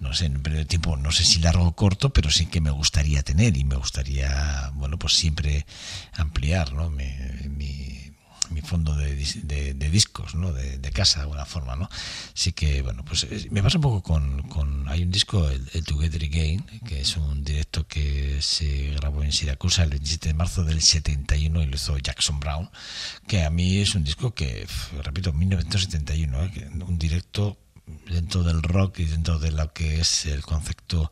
no 0.00 0.12
sé, 0.14 0.26
en 0.26 0.36
un 0.36 0.42
periodo 0.42 0.60
de 0.62 0.66
tiempo, 0.66 0.96
no 0.96 1.12
sé 1.12 1.24
si 1.24 1.38
largo 1.40 1.66
o 1.66 1.76
corto, 1.76 2.10
pero 2.12 2.30
sí 2.30 2.46
que 2.46 2.60
me 2.60 2.70
gustaría 2.70 3.22
tener 3.22 3.56
y 3.56 3.64
me 3.64 3.76
gustaría, 3.76 4.70
bueno, 4.74 4.98
pues 4.98 5.14
siempre 5.14 5.66
ampliar, 6.14 6.72
¿no? 6.72 6.90
Mi- 6.90 7.06
mi 8.50 8.60
fondo 8.62 8.94
de, 8.96 9.14
de- 9.16 9.74
de 9.74 9.90
discos, 9.90 10.34
¿no? 10.34 10.52
De, 10.52 10.90
casa, 10.92 11.16
de 11.18 11.22
alguna 11.24 11.44
forma, 11.44 11.76
¿no? 11.76 11.88
Así 12.34 12.52
que, 12.52 12.80
bueno, 12.82 13.04
pues 13.04 13.24
eh, 13.24 13.48
me 13.50 13.62
pasa 13.62 13.76
un 13.78 13.82
poco 13.82 14.02
con, 14.02 14.42
con 14.48 14.88
hay 14.88 15.02
un 15.02 15.10
disco, 15.10 15.48
el, 15.48 15.68
el 15.74 15.84
Together 15.84 16.22
Again, 16.24 16.64
que 16.86 17.00
es 17.00 17.16
un 17.16 17.44
directo 17.44 17.86
que 17.86 18.38
se 18.40 18.92
grabó 18.96 19.22
en 19.22 19.32
Siracusa 19.32 19.82
el 19.82 19.90
27 19.90 20.28
de 20.28 20.34
marzo 20.34 20.64
del 20.64 20.80
71 20.80 21.62
y 21.62 21.66
lo 21.66 21.76
hizo 21.76 21.98
Jackson 21.98 22.40
Brown, 22.40 22.70
que 23.26 23.44
a 23.44 23.50
mí 23.50 23.78
es 23.78 23.94
un 23.94 24.04
disco 24.04 24.32
que, 24.34 24.66
repito, 25.02 25.32
1971, 25.32 26.44
¿eh? 26.44 26.70
un 26.86 26.98
directo 26.98 27.58
dentro 28.08 28.42
del 28.42 28.62
rock 28.62 28.98
y 29.00 29.04
dentro 29.04 29.38
de 29.38 29.52
lo 29.52 29.72
que 29.72 30.00
es 30.00 30.26
el 30.26 30.42
concepto 30.42 31.10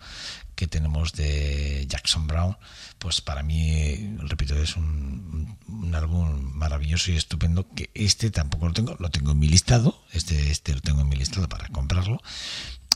que 0.55 0.67
tenemos 0.67 1.13
de 1.13 1.87
Jackson 1.89 2.27
Brown, 2.27 2.57
pues 2.99 3.21
para 3.21 3.43
mí, 3.43 4.15
repito, 4.19 4.55
es 4.57 4.77
un, 4.77 5.57
un 5.69 5.95
álbum 5.95 6.41
maravilloso 6.55 7.11
y 7.13 7.17
estupendo 7.17 7.69
que 7.75 7.91
este 7.95 8.31
tampoco 8.31 8.67
lo 8.69 8.73
tengo, 8.73 8.97
lo 8.99 9.11
tengo 9.11 9.33
en 9.33 9.39
mi 9.39 9.49
listado, 9.49 10.03
este, 10.13 10.51
este 10.51 10.73
lo 10.75 10.81
tengo 10.81 11.01
en 11.03 11.09
mi 11.09 11.17
listado 11.17 11.49
para 11.49 11.69
comprarlo 11.69 12.21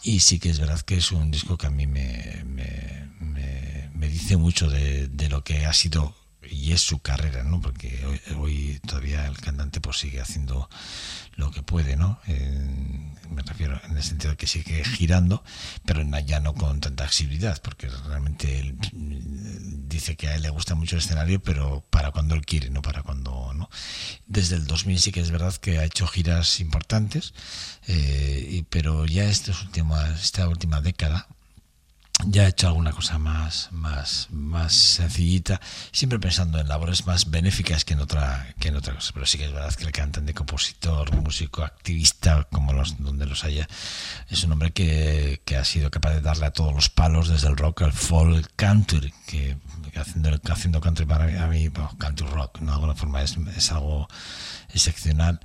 y 0.03 0.21
sí 0.21 0.39
que 0.39 0.51
es 0.51 0.61
verdad 0.61 0.81
que 0.83 0.97
es 0.97 1.11
un 1.13 1.31
disco 1.31 1.59
que 1.59 1.67
a 1.67 1.71
mí 1.71 1.87
me, 1.87 2.45
me, 2.47 3.09
me- 3.21 4.09
dice 4.09 4.37
mucho 4.37 4.71
de, 4.71 5.07
de 5.09 5.29
lo 5.29 5.45
que 5.45 5.67
ha 5.67 5.73
sido 5.75 6.15
y 6.51 6.73
es 6.73 6.81
su 6.81 7.01
carrera, 7.01 7.43
¿no? 7.43 7.61
Porque 7.61 8.05
hoy, 8.37 8.81
todavía 8.87 9.27
el 9.27 9.37
cantante 9.39 9.81
pues 9.81 9.99
sigue 9.99 10.21
haciendo 10.21 10.69
lo 11.37 11.51
que 11.51 11.63
puede, 11.63 11.97
¿no? 11.97 12.21
Me 12.27 13.43
refiero 13.43 13.81
en 13.85 13.97
el 13.97 14.03
sentido 14.03 14.33
de 14.33 14.37
que 14.37 14.47
sigue 14.47 14.85
girando, 14.85 15.45
pero 15.85 16.03
ya 16.21 16.41
no 16.41 16.55
con 16.55 16.81
tanta 16.81 17.05
accesibilidad, 17.05 17.61
porque 17.63 17.89
realmente 17.89 18.59
él 18.59 18.75
mm, 18.93 19.89
dice 19.89 20.17
que 20.17 20.29
a 20.29 20.35
él 20.35 20.43
le 20.43 20.51
gusta 20.51 20.75
mucho 20.75 20.97
el 20.97 21.03
escenario, 21.03 21.41
pero 21.41 21.85
para 21.91 22.11
cuando 22.11 22.35
él 22.35 22.45
quiere, 22.45 22.71
no 22.71 22.83
para 22.83 23.03
cuando 23.03 23.53
no. 23.55 23.71
Desde 24.27 24.57
el 24.57 24.67
2000 24.67 25.01
sí 25.01 25.13
que 25.13 25.21
es 25.21 25.31
verdad 25.31 25.55
que 25.57 25.79
ha 25.79 25.85
hecho 25.85 26.07
giras 26.07 26.61
importantes, 26.61 27.35
eh, 27.87 28.65
pero 28.71 29.07
ya 29.07 29.25
estas 29.25 29.63
últimas, 29.63 30.23
esta 30.23 30.49
última 30.49 30.81
década 30.81 31.29
ya 32.27 32.45
he 32.45 32.49
hecho 32.49 32.67
alguna 32.67 32.93
cosa 32.93 33.19
más, 33.19 33.69
más, 33.71 34.29
más 34.31 34.73
sencillita, 34.73 35.61
siempre 35.93 36.19
pensando 36.19 36.59
en 36.59 36.69
labores 36.69 37.07
más 37.07 37.31
benéficas 37.31 37.85
que 37.85 37.95
en 37.95 38.01
otra, 38.01 38.55
que 38.59 38.69
en 38.69 38.77
otra 38.77 38.95
cosa. 38.95 39.13
Pero 39.15 39.27
sí 39.27 39.39
que 39.39 39.47
es 39.47 39.53
verdad 39.53 39.75
que 39.75 39.85
el 39.85 39.93
cantante, 39.93 40.35
compositor, 40.35 41.15
músico, 41.15 41.63
activista, 41.63 42.47
como 42.51 42.73
los, 42.73 43.03
donde 43.03 43.27
los 43.27 43.45
haya, 43.45 43.69
es 44.29 44.43
un 44.45 44.53
hombre 44.53 44.73
que, 44.73 45.41
que 45.45 45.57
ha 45.57 45.65
sido 45.65 45.91
capaz 45.91 46.11
de 46.11 46.21
darle 46.21 46.47
a 46.47 46.53
todos 46.53 46.75
los 46.75 46.89
palos, 46.89 47.29
desde 47.29 47.49
el 47.49 47.57
rock 47.57 47.83
al 47.83 47.93
folk, 47.93 48.51
country, 48.57 49.13
que, 49.27 49.57
haciendo, 49.95 50.31
haciendo 50.51 50.81
country 50.81 51.07
para 51.07 51.27
mí, 51.27 51.37
a 51.37 51.47
mí, 51.47 51.69
bueno, 51.69 51.97
country 51.99 52.27
rock, 52.27 52.59
de 52.59 52.71
alguna 52.71 52.95
forma 52.95 53.23
es, 53.23 53.37
es 53.57 53.73
algo 53.73 54.09
excepcional, 54.73 55.41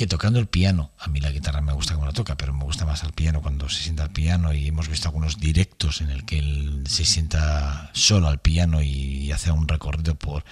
que 0.00 0.06
tocando 0.06 0.38
el 0.38 0.46
piano, 0.46 0.92
a 0.98 1.08
mí 1.08 1.20
la 1.20 1.30
guitarra 1.30 1.60
me 1.60 1.74
gusta 1.74 1.92
como 1.92 2.06
la 2.06 2.14
toca, 2.14 2.34
pero 2.34 2.54
me 2.54 2.64
gusta 2.64 2.86
más 2.86 3.04
al 3.04 3.12
piano 3.12 3.42
cuando 3.42 3.68
se 3.68 3.82
sienta 3.82 4.04
al 4.04 4.10
piano 4.10 4.54
y 4.54 4.66
hemos 4.66 4.88
visto 4.88 5.08
algunos 5.08 5.38
directos 5.38 6.00
en 6.00 6.08
el 6.08 6.24
que 6.24 6.38
él 6.38 6.84
se 6.88 7.04
sienta 7.04 7.90
solo 7.92 8.28
al 8.28 8.38
piano 8.38 8.80
y, 8.80 9.30
hace 9.30 9.52
un 9.52 9.68
recorrido 9.68 10.14
por 10.14 10.42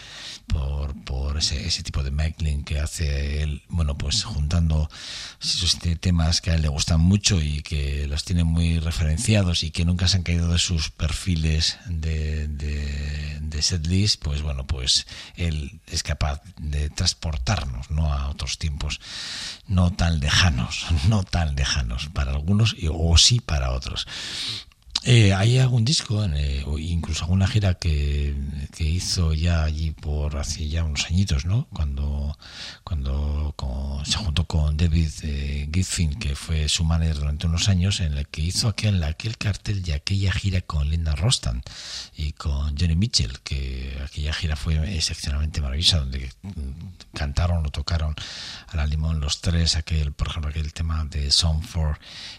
por, 1.05 1.37
ese, 1.37 1.67
ese 1.67 1.83
tipo 1.83 2.03
de 2.03 2.11
medley 2.11 2.63
que 2.63 2.79
hace 2.79 3.43
él, 3.43 3.63
bueno, 3.69 3.99
pues 3.99 4.25
juntando 4.25 4.89
esos 5.43 5.79
temas 6.01 6.41
que 6.41 6.51
a 6.51 6.55
él 6.55 6.63
le 6.63 6.69
gustan 6.69 7.01
mucho 7.01 7.41
y 7.41 7.63
que 7.63 8.07
los 8.07 8.25
tiene 8.25 8.45
muy 8.45 8.79
referenciados 8.79 9.63
y 9.63 9.71
que 9.71 9.85
nunca 9.85 10.09
se 10.09 10.17
han 10.17 10.23
caído 10.23 10.49
de 10.49 10.59
sus 10.59 10.91
perfiles 10.91 11.79
de, 11.87 12.49
de, 12.49 13.39
de 13.41 13.63
setlist, 13.63 14.23
pues 14.23 14.43
bueno, 14.43 14.67
pues 14.67 15.07
él 15.37 15.81
es 15.87 16.03
capaz 16.03 16.41
de 16.59 16.89
transportarnos 16.91 17.91
¿no? 17.91 18.13
a 18.13 18.29
otros 18.29 18.59
tiempos 18.59 19.01
no 19.66 19.93
tan 19.93 20.20
lejanos, 20.20 20.86
no 21.09 21.22
tan 21.24 21.55
lejanos 21.57 22.09
para 22.12 22.32
algunos 22.32 22.76
o 22.91 23.16
sí 23.16 23.41
para 23.41 23.72
otros. 23.72 24.07
Eh, 25.05 25.33
hay 25.33 25.59
algún 25.59 25.85
disco, 25.85 26.23
eh, 26.25 26.65
o 26.67 26.77
incluso 26.77 27.23
alguna 27.25 27.47
gira 27.47 27.75
que, 27.75 28.35
que 28.77 28.85
hizo 28.85 29.33
ya 29.33 29.63
allí 29.63 29.93
por 29.93 30.37
hace 30.37 30.69
ya 30.69 30.85
unos 30.85 31.07
añitos, 31.07 31.47
¿no? 31.47 31.67
Cuando, 31.73 32.37
cuando 32.85 33.55
con- 33.57 34.05
se 34.05 34.19
juntó 34.19 34.45
con 34.45 34.77
David 34.77 35.09
eh, 35.23 35.69
Giffin, 35.73 36.19
que 36.19 36.35
fue 36.35 36.69
su 36.69 36.85
manager 36.85 37.17
durante 37.21 37.47
unos 37.47 37.69
años, 37.69 38.01
en 38.01 38.15
el 38.19 38.27
que 38.29 38.43
hizo 38.43 38.69
aquel, 38.69 39.03
aquel 39.05 39.39
cartel 39.39 39.83
y 39.87 39.93
aquella 39.93 40.33
gira 40.33 40.61
con 40.63 40.91
Linda 40.91 41.15
Rostan 41.15 41.63
y 42.17 42.33
con 42.33 42.77
Johnny 42.77 42.97
Mitchell, 42.97 43.39
que 43.45 43.97
aquella 44.05 44.33
gira 44.35 44.57
fue 44.57 44.97
excepcionalmente 44.97 45.61
maravillosa, 45.63 46.01
donde 46.01 46.31
cantaron 47.15 47.65
o 47.65 47.71
tocaron 47.71 48.15
a 48.67 48.77
la 48.77 48.85
limón 48.85 49.21
los 49.21 49.41
tres, 49.41 49.77
aquel, 49.77 50.13
por 50.13 50.27
ejemplo, 50.29 50.51
aquel 50.51 50.73
tema 50.73 51.05
de 51.05 51.31
Song 51.31 51.63
for 51.63 51.99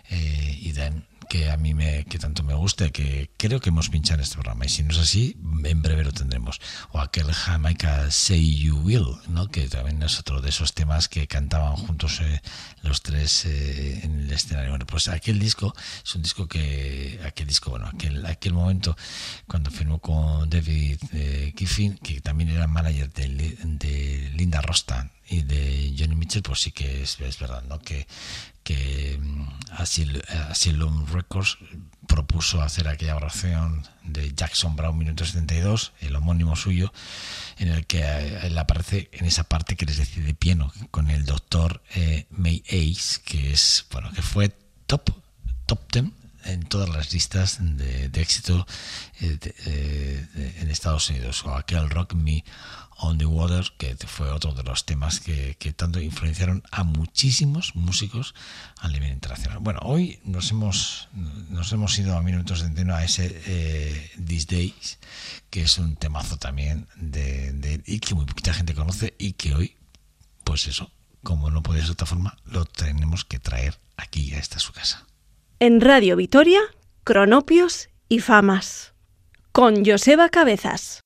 eh, 0.10 0.57
y 0.62 0.74
Then 0.74 1.05
que 1.30 1.51
a 1.51 1.57
mí 1.57 1.75
me 1.75 2.05
que 2.05 2.17
tanto 2.17 2.43
me 2.43 2.55
gusta 2.55 2.89
que 2.89 3.30
creo 3.38 3.61
que 3.61 3.69
hemos 3.69 3.89
pinchado 3.89 4.15
en 4.15 4.23
este 4.23 4.34
programa 4.34 4.65
y 4.65 4.69
si 4.69 4.82
no 4.82 4.91
es 4.91 4.97
así 4.97 5.38
en 5.63 5.82
breve 5.84 6.03
lo 6.03 6.11
tendremos 6.11 6.59
o 6.91 6.99
aquel 6.99 7.32
Jamaica 7.32 8.09
Say 8.09 8.57
You 8.57 8.80
Will 8.80 9.05
¿no? 9.27 9.47
que 9.47 9.69
también 9.69 10.01
es 10.01 10.19
otro 10.19 10.41
de 10.41 10.49
esos 10.49 10.73
temas 10.73 11.07
que 11.07 11.27
cantaban 11.27 11.75
juntos 11.75 12.19
eh, 12.21 12.41
los 12.82 13.03
tres 13.03 13.45
eh, 13.45 14.01
en 14.03 14.21
el 14.21 14.32
escenario 14.32 14.71
bueno 14.71 14.88
pues 14.88 15.07
aquel 15.07 15.38
disco 15.38 15.73
es 16.03 16.15
un 16.15 16.23
disco 16.23 16.47
que 16.47 17.21
aquel 17.23 17.45
disco 17.45 17.69
bueno 17.69 17.86
aquel 17.86 18.25
aquel 18.25 18.53
momento 18.53 18.97
cuando 19.45 19.69
firmó 19.69 19.99
con 19.99 20.49
David 20.49 20.97
eh, 21.13 21.53
Giffin 21.55 21.99
que 21.99 22.21
también 22.21 22.49
era 22.49 22.65
manager 22.65 23.13
de, 23.13 23.55
de 23.63 24.32
Linda 24.34 24.61
Rostan 24.61 25.11
y 25.30 25.43
de 25.43 25.93
Johnny 25.97 26.15
Mitchell 26.15 26.41
pues 26.41 26.59
sí 26.59 26.71
que 26.71 27.03
es, 27.03 27.19
es 27.19 27.38
verdad 27.38 27.63
¿no? 27.69 27.77
que 27.80 28.07
que 28.70 29.17
mm, 29.20 29.47
Asyl- 29.82 30.24
Asylum 30.51 31.07
Records 31.11 31.57
propuso 32.07 32.61
hacer 32.61 32.88
aquella 32.88 33.15
oración 33.15 33.88
de 34.03 34.32
Jackson 34.36 34.76
Brown 34.76 34.95
1972, 34.97 35.93
el 36.01 36.15
homónimo 36.15 36.55
suyo, 36.55 36.91
en 37.57 37.70
el 37.70 37.88
que 37.88 38.01
eh, 38.01 38.45
él 38.47 38.57
aparece 38.59 39.09
en 39.11 39.26
esa 39.26 39.43
parte 39.45 39.76
que 39.76 39.86
les 39.88 39.97
decía 39.97 40.24
de 40.24 40.36
piano, 40.36 40.72
con 40.91 41.09
el 41.09 41.26
doctor 41.26 41.82
eh, 41.95 42.28
May 42.30 42.63
Ace, 42.67 43.22
que 43.26 43.51
es 43.53 43.86
bueno 43.91 44.11
que 44.11 44.22
fue 44.22 44.49
top 44.86 45.09
top 45.65 45.80
10 45.91 46.05
en 46.45 46.63
todas 46.63 46.89
las 46.89 47.11
listas 47.13 47.57
de, 47.59 48.05
éxito 48.15 48.65
eh, 49.22 49.38
eh, 49.65 50.57
en 50.61 50.70
Estados 50.72 51.09
Unidos, 51.09 51.43
o 51.45 51.55
aquel 51.55 51.89
Rock 51.89 52.13
Me 52.13 52.43
on 53.01 53.17
the 53.17 53.25
Water, 53.25 53.65
que 53.77 53.95
fue 54.07 54.29
otro 54.29 54.53
de 54.53 54.63
los 54.63 54.85
temas 54.85 55.19
que, 55.19 55.55
que 55.57 55.71
tanto 55.73 55.99
influenciaron 55.99 56.63
a 56.71 56.83
muchísimos 56.83 57.75
músicos 57.75 58.35
a 58.77 58.89
nivel 58.89 59.11
internacional. 59.11 59.59
Bueno, 59.59 59.79
hoy 59.83 60.19
nos 60.23 60.51
hemos, 60.51 61.07
nos 61.49 61.71
hemos 61.71 61.97
ido 61.97 62.17
a 62.17 62.21
1971 62.21 62.93
a 62.93 63.03
ese 63.03 63.41
eh, 63.45 64.11
These 64.25 64.47
Days, 64.55 64.99
que 65.49 65.61
es 65.61 65.77
un 65.77 65.95
temazo 65.95 66.37
también 66.37 66.87
de, 66.95 67.81
y 67.85 67.99
que 67.99 68.15
muy 68.15 68.25
poquita 68.25 68.53
gente 68.53 68.75
conoce 68.75 69.13
y 69.17 69.33
que 69.33 69.55
hoy, 69.55 69.75
pues 70.43 70.67
eso, 70.67 70.91
como 71.23 71.49
no 71.51 71.63
puede 71.63 71.79
ser 71.79 71.87
de 71.87 71.93
otra 71.93 72.07
forma, 72.07 72.37
lo 72.45 72.65
tenemos 72.65 73.23
que 73.23 73.39
traer 73.39 73.79
aquí 73.97 74.33
a 74.33 74.39
esta 74.39 74.59
su 74.59 74.73
casa. 74.73 75.05
En 75.59 75.81
Radio 75.81 76.15
Vitoria, 76.15 76.61
Cronopios 77.03 77.89
y 78.09 78.19
Famas. 78.19 78.93
Con 79.51 79.85
Joseba 79.85 80.29
Cabezas. 80.29 81.01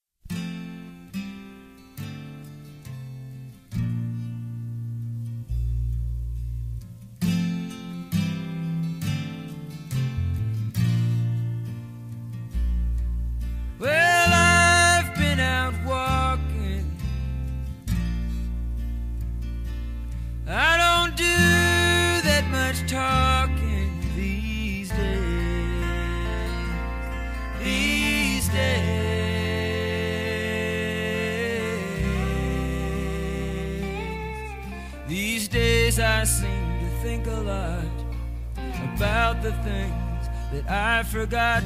I 41.36 41.62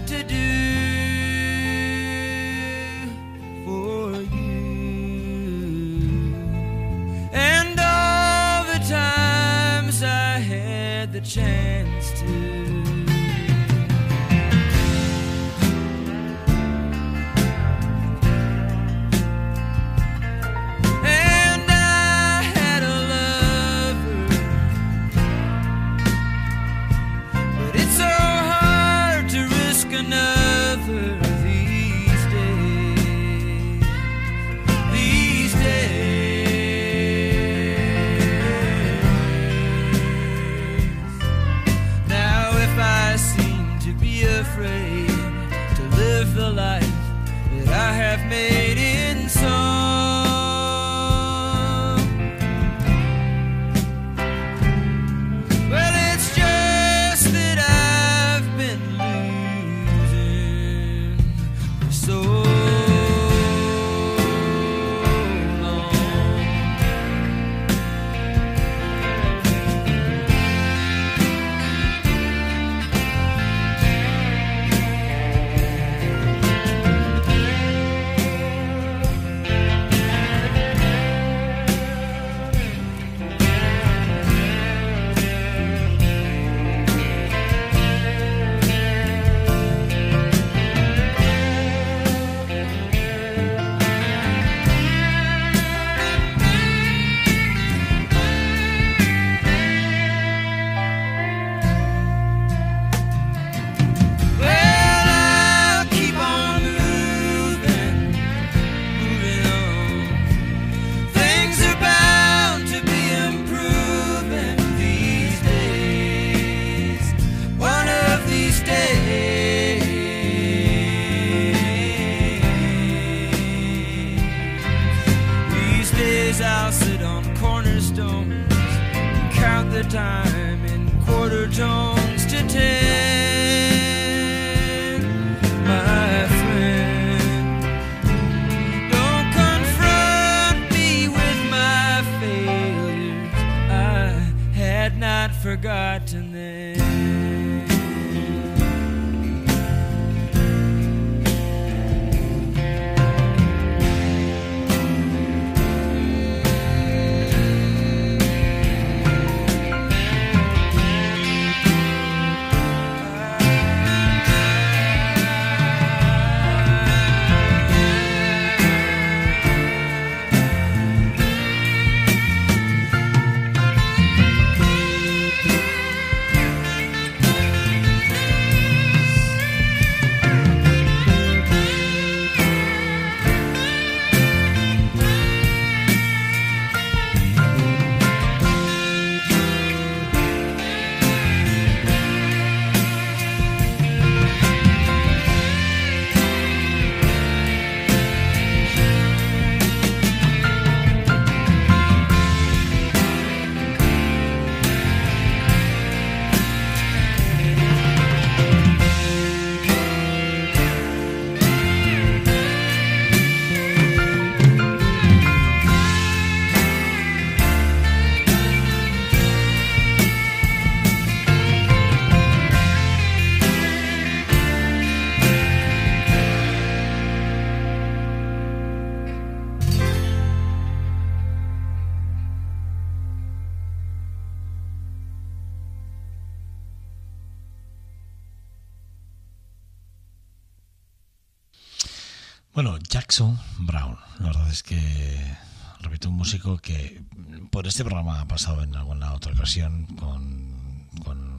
este 247.68 247.84
programa 247.84 248.22
ha 248.22 248.28
pasado 248.28 248.64
en 248.64 248.76
alguna 248.76 249.14
otra 249.14 249.34
ocasión 249.34 249.86
con, 249.98 250.48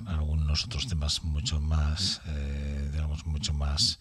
algunos 0.07 0.64
otros 0.64 0.87
temas 0.89 1.22
mucho 1.24 1.61
más, 1.61 2.20
eh, 2.26 2.89
digamos, 2.93 3.26
mucho 3.26 3.53
más 3.53 3.99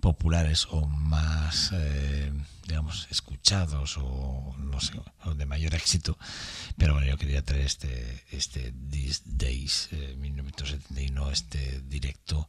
populares 0.00 0.66
o 0.70 0.86
más, 0.86 1.70
eh, 1.72 2.32
digamos, 2.66 3.06
escuchados 3.10 3.96
o 3.98 4.54
no 4.58 4.80
sé, 4.80 4.92
o 5.24 5.34
de 5.34 5.46
mayor 5.46 5.74
éxito. 5.74 6.16
Pero 6.76 6.94
bueno, 6.94 7.08
yo 7.08 7.16
quería 7.18 7.44
traer 7.44 7.66
este, 7.66 8.24
este 8.30 8.72
These 8.90 9.22
Days, 9.24 9.88
eh, 9.92 10.16
1971, 10.18 11.30
este 11.30 11.80
directo 11.82 12.48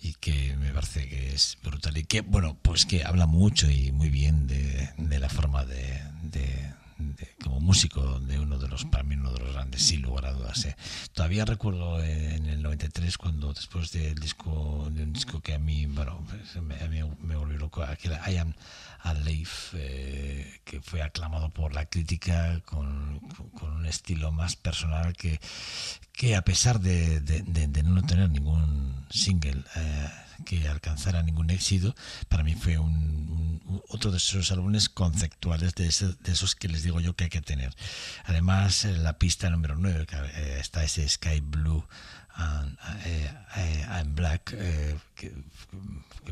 y 0.00 0.14
que 0.14 0.56
me 0.56 0.72
parece 0.72 1.08
que 1.08 1.34
es 1.34 1.56
brutal 1.62 1.96
y 1.96 2.04
que, 2.04 2.20
bueno, 2.20 2.58
pues 2.60 2.84
que 2.84 3.04
habla 3.04 3.26
mucho 3.26 3.70
y 3.70 3.92
muy 3.92 4.10
bien 4.10 4.46
de, 4.46 5.18
la 5.18 5.28
forma 5.28 5.64
de- 5.64 6.02
de- 6.98 7.34
como 7.42 7.60
músico 7.60 8.20
de 8.20 8.38
uno 8.38 8.58
de 8.58 8.68
los, 8.68 8.84
para 8.84 9.02
mí 9.04 9.14
uno 9.16 9.32
de 9.32 9.40
los 9.40 9.52
grandes, 9.52 9.82
sin 9.82 10.02
lugar 10.02 10.26
a 10.26 10.32
dudas. 10.32 10.64
¿eh? 10.66 10.76
Todavía 11.12 11.44
recuerdo 11.44 12.02
en 12.02 12.46
el 12.46 12.62
93 12.62 13.18
cuando 13.18 13.52
después 13.52 13.92
del 13.92 14.14
disco, 14.16 14.88
de 14.92 15.02
un 15.02 15.12
disco 15.12 15.40
que 15.40 15.54
a 15.54 15.58
mí, 15.58 15.86
bueno, 15.86 16.24
pues, 16.28 16.62
me, 16.62 16.76
a 16.76 16.88
mí 16.88 17.00
me 17.22 17.36
volvió 17.36 17.58
loco, 17.58 17.82
aquel 17.82 18.12
I 18.28 18.36
Am 18.36 18.54
Alive, 19.04 19.50
eh, 19.74 20.60
que 20.64 20.80
fue 20.80 21.02
aclamado 21.02 21.50
por 21.50 21.74
la 21.74 21.84
crítica 21.86 22.60
con, 22.64 23.20
con 23.58 23.70
un 23.72 23.84
estilo 23.86 24.32
más 24.32 24.56
personal 24.56 25.12
que, 25.12 25.38
que 26.12 26.36
a 26.36 26.42
pesar 26.42 26.80
de, 26.80 27.20
de- 27.20 27.42
de- 27.42 27.68
de 27.68 27.82
no 27.82 28.02
tener 28.02 28.30
ningún 28.30 29.04
single 29.10 29.62
eh, 29.76 30.08
que 30.46 30.66
alcanzara 30.68 31.22
ningún 31.22 31.50
éxito, 31.50 31.94
para 32.30 32.42
mí 32.44 32.54
fue 32.54 32.78
un, 32.78 33.60
un- 33.66 33.82
otro 33.88 34.10
de 34.10 34.16
esos 34.16 34.50
álbumes 34.52 34.88
conceptuales 34.88 35.74
de, 35.74 35.86
ese- 35.88 36.14
de 36.24 36.32
esos 36.32 36.54
que 36.54 36.68
les 36.68 36.82
digo 36.82 36.98
yo 37.00 37.14
que 37.14 37.24
hay 37.24 37.30
que 37.30 37.42
tener. 37.42 37.74
Además, 38.24 38.86
eh, 38.86 38.96
la 38.96 39.18
pista 39.18 39.50
número 39.50 39.76
9, 39.76 40.06
que, 40.06 40.16
eh, 40.16 40.58
está 40.60 40.82
ese 40.82 41.06
Sky 41.06 41.40
Blue 41.42 41.86
and, 42.34 42.78
eh, 43.04 43.30
eh, 43.56 43.86
and 43.90 44.14
Black, 44.14 44.52
eh, 44.56 44.96
que, 45.14 45.32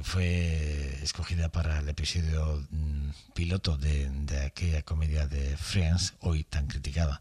fue 0.03 0.99
escogida 1.03 1.51
para 1.51 1.79
el 1.79 1.89
episodio 1.89 2.65
mm, 2.71 3.11
piloto 3.35 3.77
de, 3.77 4.09
de 4.11 4.47
aquella 4.47 4.83
comedia 4.83 5.27
de 5.27 5.57
Friends, 5.57 6.15
hoy 6.21 6.45
tan 6.45 6.67
criticada. 6.67 7.21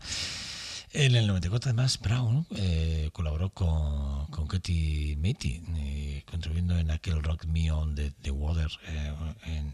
En 0.94 1.16
el 1.16 1.26
94, 1.26 1.70
además, 1.70 1.98
Brown 2.02 2.46
eh, 2.58 3.10
colaboró 3.14 3.50
con, 3.52 4.28
con 4.28 4.46
Matey, 4.46 5.64
eh, 5.78 6.24
contribuyendo 6.30 6.78
en 6.78 6.92
aquel 6.92 7.24
Rock 7.24 7.46
Me 7.46 7.72
On 7.72 7.96
the 7.96 8.32
Water, 8.32 8.70
eh, 8.88 9.14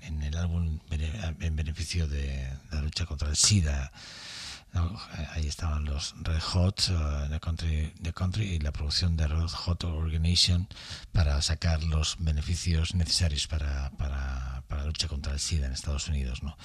en, 0.04 0.22
el 0.22 0.38
álbum 0.38 0.80
en 0.92 1.56
beneficio 1.56 2.08
de 2.08 2.48
la 2.72 2.82
lucha 2.82 3.08
contra 3.08 3.30
el 3.30 3.36
SIDA. 3.36 3.92
Eh, 4.86 5.28
ahí 5.34 5.48
estaban 5.48 5.86
los 5.86 6.16
Red 6.22 6.42
Hot, 6.42 6.90
eh, 6.90 7.28
the, 7.30 7.40
country, 7.40 7.94
the 8.02 8.14
Country 8.14 8.46
y 8.46 8.60
la 8.60 8.72
producción 8.72 9.18
de 9.18 9.28
Red 9.28 9.50
Hot 9.50 9.84
Organization 9.84 10.68
para 11.12 11.42
sacar 11.42 11.84
los 11.84 12.18
beneficios 12.20 12.96
necesarios 12.96 13.48
para, 13.48 13.92
para, 13.98 14.64
para 14.68 14.82
la 14.82 14.88
lucha 14.88 15.08
contra 15.08 15.34
el 15.34 15.40
SIDA 15.40 15.68
en 15.68 15.74
Estados 15.74 16.08
Unidos. 16.08 16.44
¿no? 16.44 16.58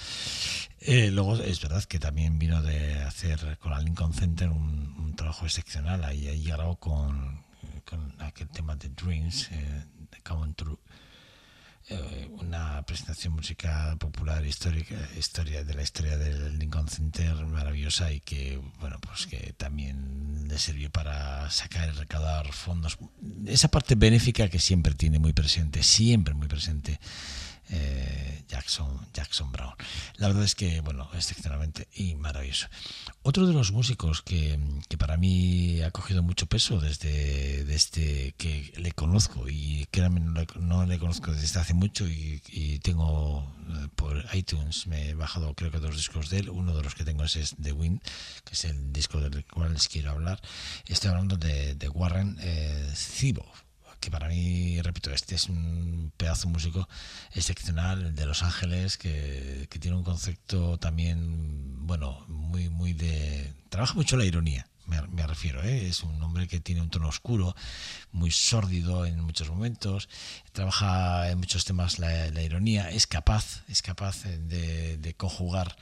Eh, 0.79 1.11
luego 1.11 1.35
es 1.37 1.61
verdad 1.61 1.83
que 1.83 1.99
también 1.99 2.39
vino 2.39 2.61
de 2.61 3.01
hacer 3.03 3.57
con 3.59 3.71
la 3.71 3.79
Lincoln 3.79 4.13
Center 4.13 4.49
un, 4.49 4.95
un 4.99 5.15
trabajo 5.15 5.45
excepcional. 5.45 6.03
Ahí, 6.03 6.27
ahí 6.27 6.43
grabó 6.43 6.75
con, 6.77 7.43
con 7.85 8.21
aquel 8.21 8.49
tema 8.49 8.75
de 8.75 8.89
Dreams, 8.89 9.49
eh, 9.51 9.85
de 10.11 10.21
Come 10.21 10.53
True. 10.53 10.77
Eh, 11.89 12.29
una 12.39 12.81
presentación 12.83 13.33
musical 13.33 13.97
popular 13.97 14.45
histórica 14.45 14.95
historia 15.17 15.65
de 15.65 15.73
la 15.73 15.81
historia 15.81 16.17
del 16.17 16.57
Lincoln 16.57 16.87
Center 16.87 17.35
maravillosa 17.45 18.09
y 18.13 18.21
que 18.21 18.57
bueno 18.79 18.97
pues 19.01 19.27
que 19.27 19.53
también 19.57 20.47
le 20.47 20.57
sirvió 20.57 20.89
para 20.89 21.49
sacar 21.49 21.89
y 21.89 21.91
recaudar 21.91 22.53
fondos. 22.53 22.97
Esa 23.45 23.67
parte 23.67 23.95
benéfica 23.95 24.47
que 24.47 24.59
siempre 24.59 24.93
tiene 24.93 25.19
muy 25.19 25.33
presente 25.33 25.83
siempre 25.83 26.33
muy 26.33 26.47
presente 26.47 27.01
eh, 27.69 28.43
Jackson 28.47 29.07
Jackson 29.13 29.51
Brown. 29.51 29.73
La 30.17 30.27
verdad 30.27 30.43
es 30.43 30.55
que 30.55 30.81
bueno 30.81 31.09
excepcionalmente 31.13 31.87
y 31.93 32.15
maravilloso. 32.15 32.67
Otro 33.21 33.47
de 33.47 33.53
los 33.53 33.71
músicos 33.71 34.21
que, 34.21 34.59
que 34.89 34.97
para 34.97 35.17
mí 35.17 35.81
ha 35.81 35.91
cogido 35.91 36.23
mucho 36.23 36.45
peso 36.45 36.79
desde, 36.79 37.63
desde 37.63 38.33
que 38.33 38.73
le 38.77 38.91
conozco 38.91 39.47
y 39.49 39.87
que 39.91 40.01
no 40.01 40.09
no 40.59 40.85
le 40.85 40.99
conozco 40.99 41.31
desde 41.31 41.59
hace 41.59 41.73
mucho 41.73 42.07
y, 42.07 42.41
y 42.49 42.79
tengo 42.79 43.43
eh, 43.69 43.87
por 43.95 44.23
iTunes 44.33 44.87
me 44.87 45.09
he 45.09 45.13
bajado 45.13 45.53
creo 45.55 45.71
que 45.71 45.79
dos 45.79 45.95
discos 45.95 46.29
de 46.29 46.39
él. 46.39 46.49
Uno 46.49 46.75
de 46.75 46.83
los 46.83 46.95
que 46.95 47.03
tengo 47.03 47.23
es, 47.23 47.55
The 47.61 47.71
Wind 47.71 48.01
que 48.43 48.53
es 48.53 48.65
el 48.65 48.91
disco 48.93 49.19
del 49.19 49.45
cual 49.45 49.73
les 49.73 49.87
quiero 49.87 50.11
hablar. 50.11 50.41
Estoy 50.87 51.11
hablando 51.11 51.37
de, 51.37 51.75
de 51.75 51.89
Warren 51.89 52.37
eh, 52.41 52.91
que 54.03 54.11
para 54.11 54.27
mí, 54.27 54.81
repito, 54.81 55.11
este 55.11 55.35
es 55.35 55.47
un 55.47 56.11
pedazo 56.17 56.49
músico 56.49 56.89
excepcional 57.31 58.13
de 58.13 58.25
Los 58.25 58.43
Ángeles, 58.43 58.97
que, 58.97 59.65
que 59.69 59.79
tiene 59.79 59.95
un 59.95 60.03
concepto 60.03 60.77
también, 60.77 61.87
bueno, 61.87 62.25
muy, 62.27 62.67
muy 62.67 62.91
de... 62.91 63.53
Trabaja 63.69 63.93
mucho 63.93 64.17
la 64.17 64.25
ironía, 64.25 64.67
me, 64.87 65.25
refiero, 65.25 65.63
¿eh? 65.63 65.87
es 65.87 66.03
un 66.03 66.21
hombre 66.21 66.49
que 66.49 66.59
tiene 66.59 66.81
un 66.81 66.89
tono 66.89 67.07
oscuro, 67.07 67.55
muy 68.11 68.29
sórdido 68.29 69.05
en 69.05 69.21
muchos 69.21 69.49
momentos, 69.49 70.09
trabaja 70.51 71.31
en 71.31 71.37
muchos 71.37 71.63
temas 71.63 71.97
la, 71.97 72.41
ironía, 72.41 72.89
es 72.89 73.07
capaz, 73.07 73.63
es 73.69 73.81
capaz 73.81 74.23
de, 74.23 74.97
de 74.97 75.13
conjugar 75.13 75.77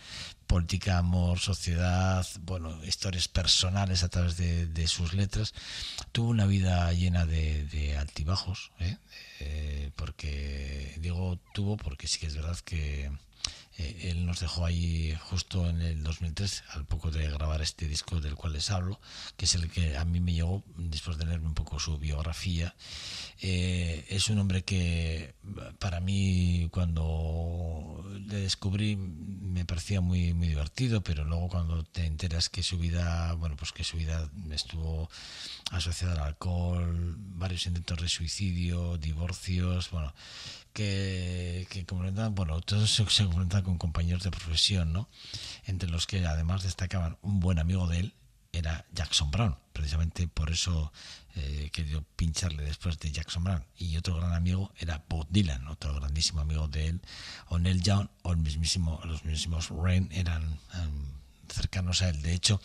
política, 0.51 0.97
amor, 0.97 1.39
sociedad, 1.39 2.27
bueno, 2.41 2.83
historias 2.83 3.29
personales 3.29 4.03
a 4.03 4.09
través 4.09 4.35
de, 4.35 4.65
de 4.65 4.85
sus 4.87 5.13
letras. 5.13 5.53
Tuvo 6.11 6.27
una 6.29 6.45
vida 6.45 6.91
llena 6.91 7.25
de, 7.25 7.95
altibajos, 7.97 8.73
¿eh? 8.79 8.97
Eh, 9.39 9.91
porque 9.95 10.93
digo 10.99 11.39
tuvo 11.53 11.77
porque 11.77 12.05
sí 12.07 12.19
que 12.19 12.27
es 12.27 12.35
verdad 12.35 12.57
que 12.65 13.09
eh, 13.77 14.09
él 14.11 14.25
nos 14.25 14.39
dejó 14.39 14.65
ahí 14.65 15.17
justo 15.29 15.67
en 15.69 15.81
el 15.81 16.03
2003, 16.03 16.63
al 16.69 16.85
poco 16.85 17.09
de 17.09 17.29
grabar 17.29 17.61
este 17.61 17.87
disco 17.87 18.19
del 18.19 18.35
cual 18.35 18.53
les 18.53 18.69
hablo, 18.69 18.99
que 19.37 19.45
es 19.45 19.55
el 19.55 19.69
que 19.71 19.97
a 19.97 20.05
mí 20.05 20.19
me 20.19 20.33
llegó 20.33 20.63
después 20.75 21.17
de 21.17 21.25
leerme 21.25 21.47
un 21.47 21.53
poco 21.53 21.79
su 21.79 21.97
biografía. 21.97 22.75
Eh, 23.41 24.05
es 24.09 24.29
un 24.29 24.39
hombre 24.39 24.63
que 24.63 25.33
para 25.79 25.99
mí 25.99 26.67
cuando 26.71 28.05
le 28.27 28.41
descubrí 28.41 28.95
me 28.95 29.65
parecía 29.65 30.01
muy 30.01 30.33
muy 30.33 30.47
divertido, 30.49 31.01
pero 31.01 31.23
luego 31.23 31.49
cuando 31.49 31.83
te 31.83 32.05
enteras 32.05 32.49
que 32.49 32.63
su 32.63 32.77
vida, 32.77 33.33
bueno, 33.33 33.55
pues 33.55 33.71
que 33.71 33.83
su 33.83 33.97
vida 33.97 34.29
estuvo 34.51 35.09
asociada 35.71 36.13
al 36.13 36.27
alcohol, 36.27 37.15
varios 37.17 37.65
intentos 37.65 37.99
de 38.01 38.09
suicidio, 38.09 38.97
divorcios, 38.97 39.89
bueno, 39.91 40.13
que, 40.73 41.67
que 41.69 41.85
bueno, 41.89 42.61
todos 42.61 42.89
se, 42.89 43.05
se 43.09 43.25
con 43.25 43.77
compañeros 43.77 44.23
de 44.23 44.31
profesión, 44.31 44.93
¿no? 44.93 45.09
Entre 45.65 45.89
los 45.89 46.07
que 46.07 46.25
además 46.25 46.63
destacaban 46.63 47.17
un 47.21 47.39
buen 47.39 47.59
amigo 47.59 47.87
de 47.87 47.99
él, 47.99 48.13
era 48.51 48.85
Jackson 48.93 49.31
Brown. 49.31 49.57
Precisamente 49.73 50.27
por 50.27 50.51
eso 50.51 50.91
eh, 51.35 51.69
querido 51.71 52.03
pincharle 52.15 52.63
después 52.63 52.99
de 52.99 53.11
Jackson 53.11 53.43
Brown. 53.43 53.65
Y 53.77 53.95
otro 53.97 54.15
gran 54.17 54.33
amigo 54.33 54.73
era 54.77 55.03
Bob 55.07 55.27
Dylan, 55.29 55.67
otro 55.67 55.93
grandísimo 55.95 56.41
amigo 56.41 56.67
de 56.67 56.87
él. 56.87 57.01
O 57.47 57.59
Neil 57.59 57.81
Young 57.81 58.09
o 58.23 58.31
el 58.31 58.37
mismísimo, 58.37 58.99
los 59.05 59.23
mismísimos 59.23 59.69
Rain 59.69 60.09
eran 60.11 60.43
um, 60.43 61.20
cercanos 61.53 62.01
a 62.01 62.09
él. 62.09 62.21
De 62.21 62.33
hecho, 62.33 62.61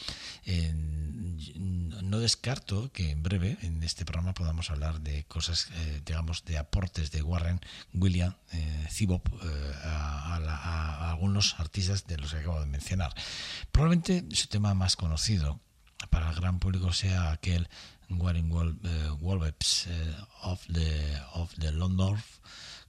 no 2.02 2.18
descarto 2.20 2.90
que 2.92 3.10
en 3.10 3.22
breve 3.22 3.58
en 3.62 3.82
este 3.82 4.04
programa 4.04 4.34
podamos 4.34 4.70
hablar 4.70 5.00
de 5.00 5.24
cosas, 5.24 5.68
eh, 5.72 6.02
digamos, 6.04 6.44
de 6.44 6.58
aportes 6.58 7.10
de 7.10 7.22
Warren 7.22 7.60
William 7.92 8.34
eh, 8.52 8.86
Zibop 8.90 9.26
eh, 9.28 9.72
a, 9.84 10.36
a, 10.36 11.10
algunos 11.10 11.58
artistas 11.58 12.06
de 12.06 12.16
los 12.18 12.32
que 12.32 12.38
acabo 12.38 12.60
de 12.60 12.66
mencionar. 12.66 13.14
Probablemente 13.72 14.24
su 14.34 14.48
tema 14.48 14.74
más 14.74 14.96
conocido 14.96 15.60
para 16.10 16.30
el 16.30 16.36
gran 16.36 16.58
público 16.58 16.92
sea 16.92 17.32
aquel 17.32 17.68
Warren 18.08 18.50
eh, 18.84 19.10
Wolves 19.18 19.88
of 20.42 20.64
the 20.72 21.20
of 21.34 21.52
the 21.58 21.72
London 21.72 22.16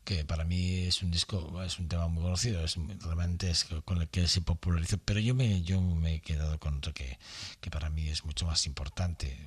que 0.08 0.24
para 0.24 0.45
mí 0.45 0.84
es 0.84 1.03
un 1.03 1.12
disco, 1.12 1.62
es 1.64 1.80
un 1.80 1.89
tema 1.89 2.08
muy 2.08 2.24
conocido, 2.24 2.64
es 2.64 2.78
realmente 3.01 3.49
es 3.49 3.66
con 3.84 4.01
el 4.01 4.08
que 4.08 4.26
se 4.30 4.39
popularizó, 4.39 4.97
pero 4.99 5.20
yo 5.20 5.36
me, 5.36 5.62
yo 5.64 5.82
me 5.82 6.16
he 6.16 6.22
quedado 6.22 6.58
con 6.60 6.78
otro 6.78 6.93
que, 6.93 7.20
que 7.60 7.70
para 7.70 7.89
mí 7.89 8.08
es 8.08 8.24
mucho 8.24 8.45
más 8.45 8.66
importante, 8.68 9.38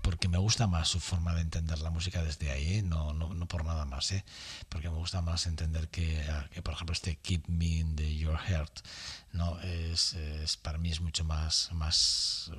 porque 0.00 0.28
me 0.28 0.38
gusta 0.38 0.66
más 0.66 0.88
su 0.88 1.00
forma 1.00 1.34
de 1.34 1.42
entender 1.42 1.80
la 1.80 1.90
música 1.90 2.22
desde 2.22 2.50
ahí, 2.50 2.78
¿eh? 2.78 2.82
no, 2.82 3.12
no, 3.12 3.34
no 3.34 3.46
por 3.46 3.62
nada 3.66 3.84
más, 3.84 4.10
¿eh? 4.12 4.24
porque 4.70 4.88
me 4.88 4.96
gusta 4.96 5.20
más 5.20 5.46
entender 5.46 5.88
que, 5.90 6.24
que, 6.50 6.62
por 6.62 6.72
ejemplo, 6.72 6.94
este 6.94 7.16
Keep 7.16 7.46
Me 7.48 7.66
in 7.66 7.94
the 7.94 8.16
Your 8.16 8.38
Heart, 8.38 8.80
no 9.32 9.60
es, 9.60 10.14
es 10.14 10.56
para 10.56 10.78
mí 10.78 10.90
es 10.90 11.02
mucho 11.02 11.24
más, 11.24 11.68
más, 11.72 12.50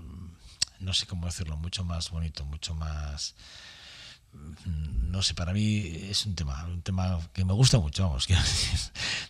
no 0.77 0.93
sé 0.93 1.07
cómo 1.07 1.25
decirlo, 1.25 1.57
mucho 1.57 1.83
más 1.83 2.11
bonito, 2.11 2.45
mucho 2.45 2.75
más 2.75 3.33
no 5.13 5.21
sé, 5.21 5.35
para 5.35 5.53
mí 5.53 5.77
es 6.09 6.25
un 6.25 6.33
tema, 6.33 6.65
un 6.65 6.81
tema 6.81 7.19
que 7.33 7.45
me 7.45 7.53
gusta 7.53 7.77
mucho, 7.77 8.03
vamos, 8.03 8.27
decir, 8.27 8.79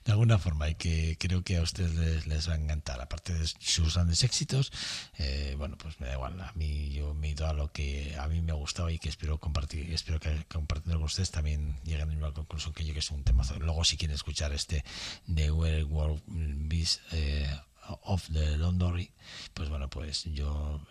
de 0.06 0.12
alguna 0.14 0.38
forma, 0.38 0.70
y 0.70 0.76
que 0.76 1.18
creo 1.20 1.44
que 1.44 1.58
a 1.58 1.62
ustedes 1.62 2.26
les, 2.26 2.50
va 2.50 2.54
a 2.54 2.58
encantar. 2.58 3.02
Aparte 3.02 3.34
de 3.34 3.46
sus 3.46 3.96
grandes 3.96 4.24
éxitos, 4.24 4.72
eh, 5.18 5.56
bueno, 5.58 5.78
pues 5.78 6.00
me 6.00 6.08
da 6.08 6.14
igual, 6.14 6.40
a 6.40 6.54
mí 6.54 6.92
yo 6.92 7.14
me 7.14 7.28
he 7.28 7.32
ido 7.32 7.48
a 7.48 7.54
lo 7.54 7.72
que 7.72 8.16
a 8.18 8.28
mí 8.30 8.42
me 8.42 8.54
gustaba 8.54 8.94
y 8.94 8.98
que 9.00 9.10
espero 9.10 9.40
compartir, 9.40 9.92
espero 9.94 10.22
que 10.22 10.46
compartiendo 10.46 11.00
con 11.00 11.06
ustedes 11.06 11.32
también 11.32 11.76
lleguen 11.84 12.02
a 12.02 12.06
la 12.06 12.12
misma 12.12 12.34
conclusión 12.34 12.74
que 12.74 12.86
yo, 12.86 12.94
que 12.94 13.00
es 13.00 13.12
un 13.12 13.26
temazo. 13.26 13.60
Luego, 13.60 13.84
si 13.84 13.98
quieren 13.98 14.16
escuchar 14.16 14.54
este 14.54 14.86
de 15.28 15.52
Where 15.52 15.84
World 15.84 16.22
Beast 16.26 17.02
eh, 17.12 17.50
of 18.04 18.26
the 18.32 18.58
London, 18.58 19.06
pues 19.54 19.68
bueno, 19.68 19.90
pues 19.90 20.24
yo 20.24 20.82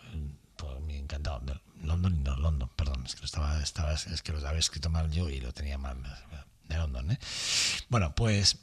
me 0.81 0.97
encantado. 0.97 1.41
London, 1.81 2.23
no, 2.23 2.35
London, 2.37 2.69
perdón, 2.75 3.03
es 3.05 3.15
que 3.15 3.21
lo 3.21 3.25
estaba, 3.25 3.61
estaba, 3.61 3.93
es 3.93 4.21
que 4.21 4.31
lo 4.31 4.47
había 4.47 4.59
escrito 4.59 4.89
mal 4.89 5.11
yo 5.11 5.29
y 5.29 5.41
lo 5.41 5.53
tenía 5.53 5.77
mal 5.77 6.01
de 6.69 6.77
London, 6.77 7.11
¿eh? 7.11 7.19
Bueno, 7.89 8.15
pues 8.15 8.57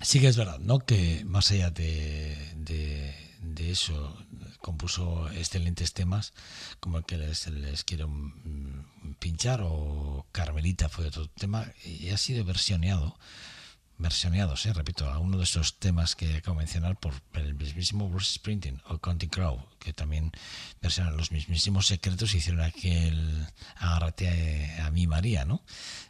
sí 0.00 0.20
que 0.20 0.28
es 0.28 0.36
verdad, 0.36 0.58
¿no? 0.58 0.80
Que 0.80 1.24
más 1.24 1.50
allá 1.50 1.70
de, 1.70 2.54
de, 2.56 3.14
de 3.42 3.70
eso, 3.70 4.16
compuso 4.60 5.30
excelentes 5.30 5.92
temas, 5.92 6.32
como 6.80 6.98
el 6.98 7.04
que 7.04 7.18
les, 7.18 7.46
les 7.48 7.84
quiero 7.84 8.10
pinchar, 9.18 9.60
o 9.62 10.26
Carmelita 10.32 10.88
fue 10.88 11.06
otro 11.06 11.28
tema, 11.28 11.66
y 11.84 12.10
ha 12.10 12.16
sido 12.16 12.44
versioneado 12.44 13.18
versioneados, 14.00 14.64
¿eh? 14.66 14.72
repito, 14.72 15.10
algunos 15.10 15.38
de 15.38 15.44
esos 15.44 15.78
temas 15.78 16.16
que 16.16 16.36
acabo 16.36 16.56
de 16.56 16.64
mencionar 16.64 16.98
por 16.98 17.14
el 17.34 17.54
mismísimo 17.54 18.08
Bruce 18.08 18.34
Springsteen 18.34 18.80
o 18.88 18.98
Counting 18.98 19.28
Crow, 19.28 19.64
que 19.78 19.92
también 19.92 20.32
versionan 20.82 21.16
los 21.16 21.30
mismísimos 21.32 21.86
secretos 21.86 22.34
y 22.34 22.38
hicieron 22.38 22.62
aquel 22.62 23.46
agárrate 23.76 24.28
a, 24.80 24.86
a 24.86 24.90
María, 24.90 25.44
¿no? 25.44 25.62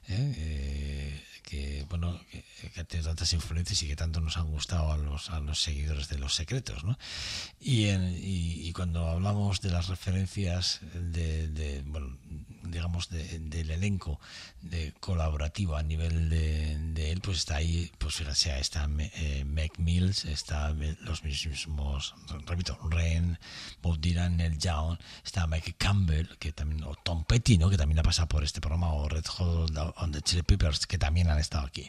¿Eh? 0.09 0.35
Eh, 0.37 1.25
que 1.43 1.85
bueno 1.89 2.21
que, 2.31 2.45
que 2.75 2.85
tiene 2.85 3.05
tantas 3.05 3.33
influencias 3.33 3.83
y 3.83 3.89
que 3.89 3.97
tanto 3.97 4.21
nos 4.21 4.37
han 4.37 4.47
gustado 4.51 4.93
a 4.93 4.97
los, 4.97 5.31
a 5.31 5.41
los 5.41 5.61
seguidores 5.61 6.09
de 6.09 6.19
los 6.19 6.35
secretos 6.35 6.85
¿no? 6.85 6.97
y, 7.59 7.87
en- 7.87 8.15
y, 8.17 8.69
y 8.69 8.73
cuando 8.73 9.09
hablamos 9.09 9.61
de 9.61 9.71
las 9.71 9.89
referencias 9.89 10.79
de, 10.95 11.49
de, 11.49 11.83
bueno 11.87 12.17
digamos 12.63 13.09
de- 13.11 13.39
del 13.39 13.71
elenco 13.71 14.21
de 14.63 14.93
colaborativo 15.01 15.77
a 15.77 15.83
nivel 15.83 16.29
de, 16.29 17.11
él 17.13 17.21
pues 17.21 17.39
está 17.39 17.57
ahí 17.57 17.91
pues 17.99 18.15
fíjate 18.17 18.61
está 18.61 18.89
eh, 18.99 19.45
Meg 19.45 19.73
Mills 19.79 20.25
está 20.27 20.75
los 21.01 21.25
mismos 21.25 22.15
repito 22.47 22.79
Ren 22.91 23.39
Bob 23.83 23.99
Dylan 23.99 24.37
Neil 24.37 24.59
Young 24.59 24.99
está 25.25 25.47
Mike 25.47 25.75
Campbell 25.79 26.29
que 26.39 26.53
también 26.53 26.85
o 26.85 26.95
Tom 26.95 27.25
Petty 27.25 27.59
¿no? 27.59 27.71
que 27.71 27.77
también 27.77 27.99
ha 27.99 28.03
pasado 28.03 28.29
por 28.29 28.45
este 28.45 28.61
programa 28.61 28.93
o 28.93 29.09
Red 29.09 29.27
Hot 29.27 29.77
on 29.97 30.13
the 30.13 30.21
Chili 30.23 30.43
Peppers 30.43 30.87
que 30.87 30.99
también 30.99 31.29
han 31.31 31.39
estado 31.39 31.67
aquí 31.67 31.89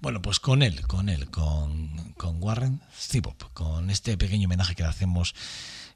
bueno 0.00 0.22
pues 0.22 0.40
con 0.40 0.62
él 0.62 0.80
con 0.86 1.08
él 1.08 1.30
con, 1.30 2.12
con 2.16 2.42
Warren 2.42 2.80
Zevop 2.96 3.52
con 3.52 3.90
este 3.90 4.16
pequeño 4.16 4.46
homenaje 4.46 4.74
que 4.74 4.82
le 4.82 4.88
hacemos 4.88 5.34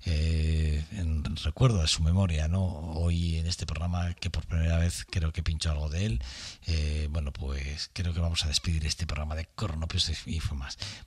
eh, 0.04 0.84
en 0.92 1.24
recuerdo 1.36 1.80
de 1.80 1.88
su 1.88 2.02
memoria, 2.02 2.48
¿no? 2.48 2.64
Hoy 2.64 3.36
en 3.38 3.46
este 3.46 3.64
programa 3.64 4.12
que 4.14 4.28
por 4.30 4.44
primera 4.46 4.78
vez 4.78 5.06
creo 5.08 5.32
que 5.32 5.42
pincho 5.42 5.70
algo 5.70 5.88
de 5.88 6.04
él, 6.06 6.22
eh, 6.66 7.08
bueno, 7.10 7.32
pues 7.32 7.90
creo 7.92 8.12
que 8.12 8.20
vamos 8.20 8.44
a 8.44 8.48
despedir 8.48 8.84
este 8.84 9.06
programa 9.06 9.34
de 9.34 9.46
Cronopios 9.54 10.10
y 10.26 10.40
fue. 10.40 10.58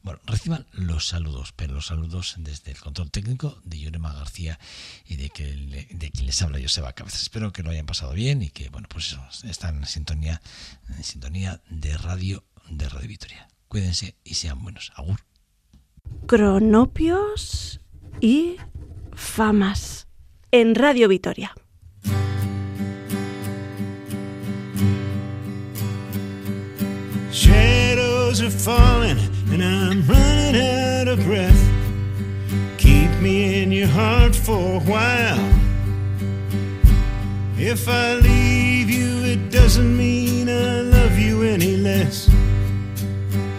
Bueno, 0.04 0.20
reciban 0.26 0.66
los 0.72 1.08
saludos, 1.08 1.52
pero 1.56 1.74
los 1.74 1.88
saludos 1.88 2.36
desde 2.38 2.72
el 2.72 2.80
control 2.80 3.12
técnico 3.12 3.60
de 3.66 3.80
Yurema 3.80 4.14
García 4.14 4.60
y 5.06 5.18
de, 5.18 5.30
que 5.30 5.54
le- 5.56 5.88
de 5.92 6.12
quien 6.12 6.26
les 6.28 6.42
habla 6.42 6.60
Joseba 6.62 6.94
Cabezas. 6.94 7.22
Espero 7.24 7.52
que 7.52 7.64
lo 7.64 7.70
hayan 7.72 7.86
pasado 7.86 8.14
bien 8.14 8.42
y 8.42 8.50
que, 8.50 8.70
bueno, 8.70 8.88
pues 8.90 9.18
están 9.44 9.78
en 9.78 9.86
sintonía, 9.86 10.42
en 10.90 11.04
sintonía 11.04 11.62
de 11.70 11.98
radio, 11.98 12.46
de 12.70 12.88
Radio 12.88 13.08
Victoria. 13.10 13.48
Cuídense 13.68 14.16
y 14.24 14.36
sean 14.36 14.62
buenos. 14.62 14.92
Agur. 14.96 15.20
Cronopios 16.28 17.82
y 18.22 18.56
famas 19.16 20.08
en 20.52 20.76
Radio 20.76 21.08
Vitoria. 21.08 21.54
Shadows 27.32 28.42
are 28.42 28.50
falling 28.50 29.18
and 29.52 29.64
I'm 29.64 30.06
running 30.08 30.62
out 30.62 31.08
of 31.08 31.24
breath. 31.26 31.62
Keep 32.78 33.10
me 33.22 33.62
in 33.64 33.72
your 33.72 33.88
heart 33.88 34.36
for 34.36 34.76
a 34.76 34.80
while. 34.80 35.62
If 37.58 37.88
I 37.88 38.16
leave 38.16 38.90
you, 38.90 39.24
it 39.24 39.52
doesn't 39.52 39.96
mean 39.96 40.50
I 40.50 40.82
love 40.82 41.18
you 41.18 41.44
any 41.44 41.78
less. 41.78 42.28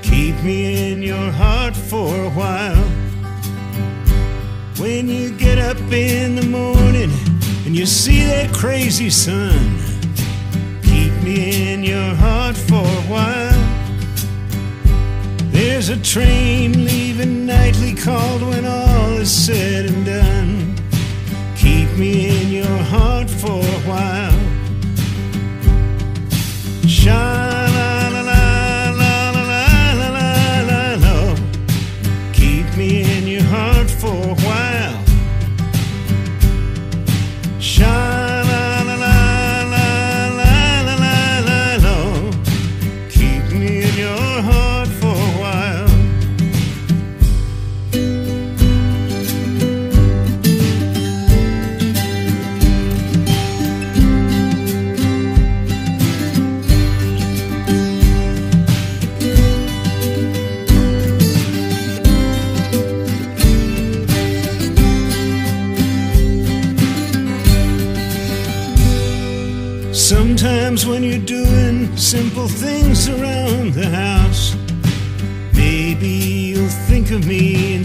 Keep 0.03 0.43
me 0.43 0.93
in 0.93 1.03
your 1.03 1.31
heart 1.31 1.77
for 1.77 2.15
a 2.25 2.31
while. 2.31 2.82
In 5.95 6.37
the 6.37 6.47
morning 6.47 7.11
and 7.67 7.77
you 7.77 7.87
see 7.87 8.25
that 8.25 8.53
crazy 8.53 9.11
sun, 9.11 9.79
keep 10.83 11.13
me 11.23 11.73
in 11.73 11.83
your 11.83 12.15
heart 12.15 12.57
for 12.57 12.85
a 12.85 13.03
while. 13.13 13.63
There's 15.51 15.91
a 15.91 16.01
train 16.01 16.85
leaving 16.85 17.45
nightly 17.47 17.95
called 17.95 18.43
when 18.43 18.65
all 18.65 19.13
is 19.19 19.31
said 19.31 19.87
and 19.87 20.07
done. 20.07 20.77
Keep 21.57 21.91
me 21.99 22.41
in 22.41 22.49
your 22.49 22.79
heart 22.93 23.29
for 23.29 23.61
a 23.61 23.81
while. 23.89 24.39
Sha 26.89 27.42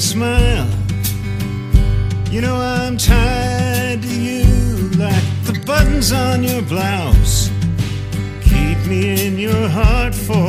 smile. 0.07 0.69
You 2.31 2.39
know 2.39 2.55
I'm 2.55 2.97
tied 2.97 4.01
to 4.01 4.07
you 4.07 4.89
like 4.91 5.27
the 5.43 5.61
buttons 5.65 6.13
on 6.13 6.43
your 6.43 6.61
blouse. 6.61 7.49
Keep 8.41 8.77
me 8.87 9.27
in 9.27 9.37
your 9.37 9.67
heart 9.67 10.15
for 10.15 10.46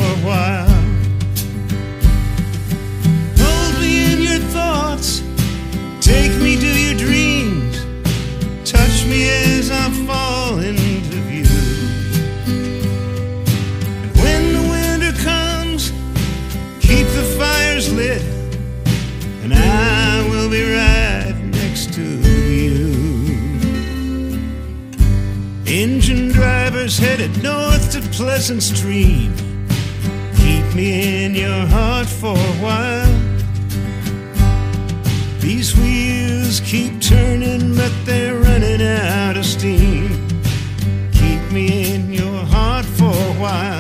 drivers 26.89 26.99
headed 26.99 27.43
north 27.43 27.93
to 27.93 28.01
Pleasant 28.17 28.63
Stream. 28.63 29.35
Keep 30.37 30.75
me 30.75 31.25
in 31.25 31.35
your 31.35 31.67
heart 31.67 32.07
for 32.07 32.33
a 32.33 32.55
while. 32.63 33.15
These 35.41 35.77
wheels 35.77 36.61
keep 36.61 37.01
turning, 37.01 37.75
but 37.75 37.93
they're 38.05 38.37
running 38.37 38.83
out 38.83 39.37
of 39.37 39.45
steam. 39.45 40.09
Keep 41.13 41.53
me 41.53 41.95
in 41.95 42.13
your 42.13 42.45
heart 42.45 42.87
for 42.87 43.13
a 43.13 43.35
while. 43.41 43.78